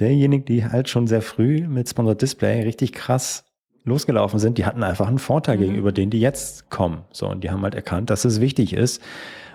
[0.00, 3.44] derjenige, die halt schon sehr früh mit Sponsored Display richtig krass
[3.84, 5.62] losgelaufen sind, die hatten einfach einen Vorteil mhm.
[5.62, 7.02] gegenüber denen, die jetzt kommen.
[7.10, 9.02] So, und die haben halt erkannt, dass es wichtig ist.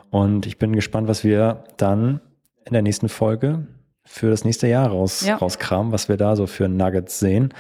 [0.10, 2.22] Und ich bin gespannt, was wir dann
[2.66, 3.68] in der nächsten Folge
[4.04, 5.36] für das nächste Jahr raus, ja.
[5.36, 7.54] rauskramen, was wir da so für Nuggets sehen.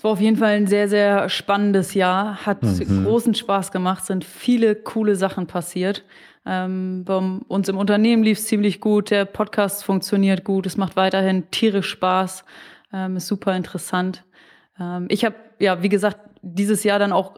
[0.00, 2.46] Es war auf jeden Fall ein sehr, sehr spannendes Jahr.
[2.46, 3.04] Hat mhm.
[3.04, 6.06] großen Spaß gemacht, sind viele coole Sachen passiert.
[6.46, 10.96] Ähm, bei uns im Unternehmen lief es ziemlich gut, der Podcast funktioniert gut, es macht
[10.96, 12.46] weiterhin tierisch Spaß,
[12.94, 14.24] ähm, ist super interessant.
[14.80, 17.34] Ähm, ich habe, ja, wie gesagt, dieses Jahr dann auch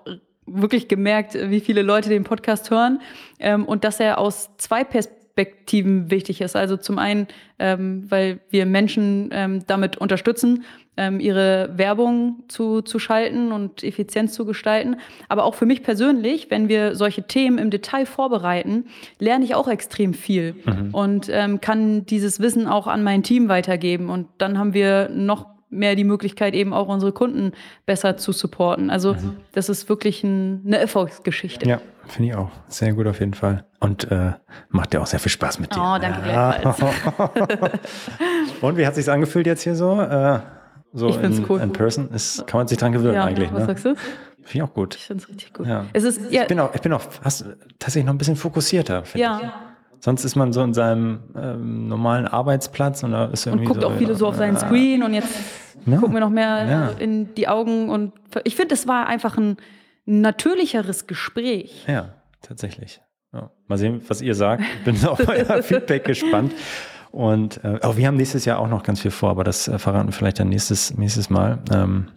[0.46, 3.00] wirklich gemerkt, wie viele Leute den Podcast hören
[3.38, 6.56] ähm, und dass er aus zwei Perspektiven wichtig ist.
[6.56, 7.28] Also zum einen,
[7.58, 10.64] ähm, weil wir Menschen ähm, damit unterstützen,
[10.96, 14.96] ähm, ihre Werbung zu, zu schalten und Effizienz zu gestalten.
[15.28, 18.86] Aber auch für mich persönlich, wenn wir solche Themen im Detail vorbereiten,
[19.18, 20.90] lerne ich auch extrem viel mhm.
[20.92, 24.10] und ähm, kann dieses Wissen auch an mein Team weitergeben.
[24.10, 27.52] Und dann haben wir noch mehr die Möglichkeit, eben auch unsere Kunden
[27.86, 28.90] besser zu supporten.
[28.90, 29.36] Also mhm.
[29.52, 31.68] das ist wirklich ein, eine Erfolgsgeschichte.
[31.68, 32.50] Ja, finde ich auch.
[32.68, 33.64] Sehr gut auf jeden Fall.
[33.80, 34.32] Und äh,
[34.68, 35.80] macht ja auch sehr viel Spaß mit dir.
[35.80, 36.80] Oh, danke gleichfalls.
[38.60, 40.00] Und wie hat sich angefühlt jetzt hier so?
[40.00, 40.40] Äh,
[40.92, 41.60] so ich in, cool.
[41.60, 43.50] in person ist, kann man sich dran gewöhnen ja, eigentlich.
[43.52, 43.66] Was ne?
[43.66, 43.94] sagst du?
[43.94, 44.94] Finde ich auch gut.
[44.96, 45.66] Ich finde es richtig gut.
[45.66, 45.86] Ja.
[45.92, 46.42] Es ist, ja.
[46.42, 47.46] Ich bin auch, ich bin auch fast
[47.78, 49.04] tatsächlich noch ein bisschen fokussierter.
[49.14, 49.40] Ja.
[49.42, 49.71] Ich.
[50.04, 53.82] Sonst ist man so in seinem ähm, normalen Arbeitsplatz und da ist irgendwie und guckt
[53.82, 55.32] so, auch viele so auf seinen Screen und jetzt
[55.86, 55.96] ja.
[55.96, 56.88] gucken wir noch mehr ja.
[56.98, 59.58] in die Augen und ich finde, es war einfach ein
[60.04, 61.84] natürlicheres Gespräch.
[61.86, 63.00] Ja, tatsächlich.
[63.32, 63.50] Ja.
[63.68, 64.64] Mal sehen, was ihr sagt.
[64.78, 66.52] Ich bin auf euer Feedback gespannt.
[67.12, 69.78] Und äh, auch wir haben nächstes Jahr auch noch ganz viel vor, aber das äh,
[69.78, 71.60] verraten wir vielleicht dann nächstes, nächstes Mal.
[71.72, 72.08] Ähm,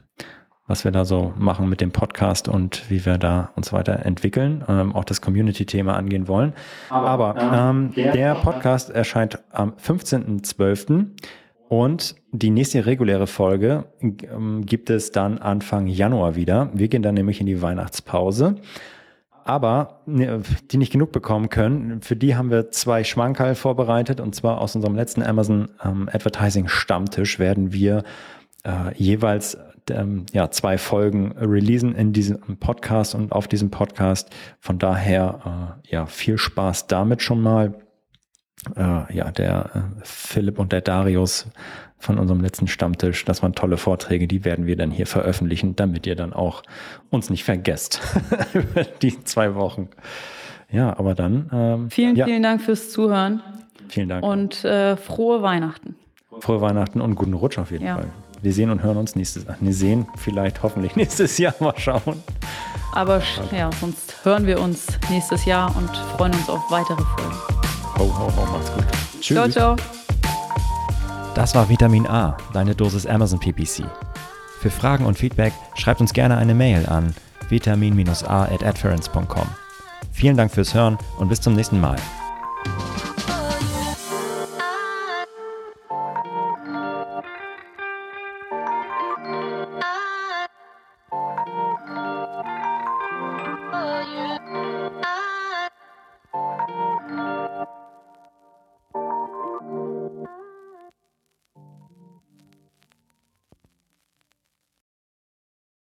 [0.68, 4.96] was wir da so machen mit dem Podcast und wie wir da uns weiterentwickeln, ähm,
[4.96, 6.54] auch das Community-Thema angehen wollen.
[6.90, 11.08] Aber ähm, der Podcast erscheint am 15.12.
[11.68, 16.70] Und die nächste reguläre Folge ähm, gibt es dann Anfang Januar wieder.
[16.74, 18.56] Wir gehen dann nämlich in die Weihnachtspause.
[19.44, 20.42] Aber ne,
[20.72, 24.20] die nicht genug bekommen können, für die haben wir zwei Schmankerl vorbereitet.
[24.20, 28.04] Und zwar aus unserem letzten Amazon ähm, Advertising Stammtisch werden wir
[28.64, 29.58] äh, jeweils
[29.90, 34.30] ähm, ja, zwei Folgen releasen in diesem Podcast und auf diesem Podcast.
[34.60, 37.76] Von daher äh, ja viel Spaß damit schon mal.
[38.76, 41.48] Äh, ja, der äh, Philipp und der Darius
[41.98, 43.26] von unserem letzten Stammtisch.
[43.26, 46.64] Das waren tolle Vorträge, die werden wir dann hier veröffentlichen, damit ihr dann auch
[47.10, 48.02] uns nicht vergesst
[48.54, 49.90] über die zwei Wochen.
[50.72, 51.50] Ja, aber dann.
[51.54, 52.26] Ähm, vielen, ja.
[52.26, 53.42] vielen Dank fürs Zuhören.
[53.88, 54.24] Vielen Dank.
[54.24, 55.96] Und äh, frohe Weihnachten.
[56.40, 57.96] Frohe Weihnachten und guten Rutsch auf jeden ja.
[57.96, 58.08] Fall.
[58.46, 59.58] Wir sehen und hören uns nächstes Jahr.
[59.60, 62.22] Wir sehen vielleicht hoffentlich nächstes Jahr mal schauen.
[62.94, 63.20] Aber
[63.52, 67.36] ja, sonst hören wir uns nächstes Jahr und freuen uns auf weitere Folgen.
[67.98, 68.86] Ho, ho, ho, macht's gut.
[69.20, 69.36] Tschüss.
[69.36, 69.76] Ciao, ciao.
[71.34, 73.84] Das war Vitamin A, deine Dosis Amazon PPC.
[74.60, 77.16] Für Fragen und Feedback schreibt uns gerne eine Mail an
[77.50, 78.86] vitamin-a at
[80.12, 81.96] Vielen Dank fürs Hören und bis zum nächsten Mal.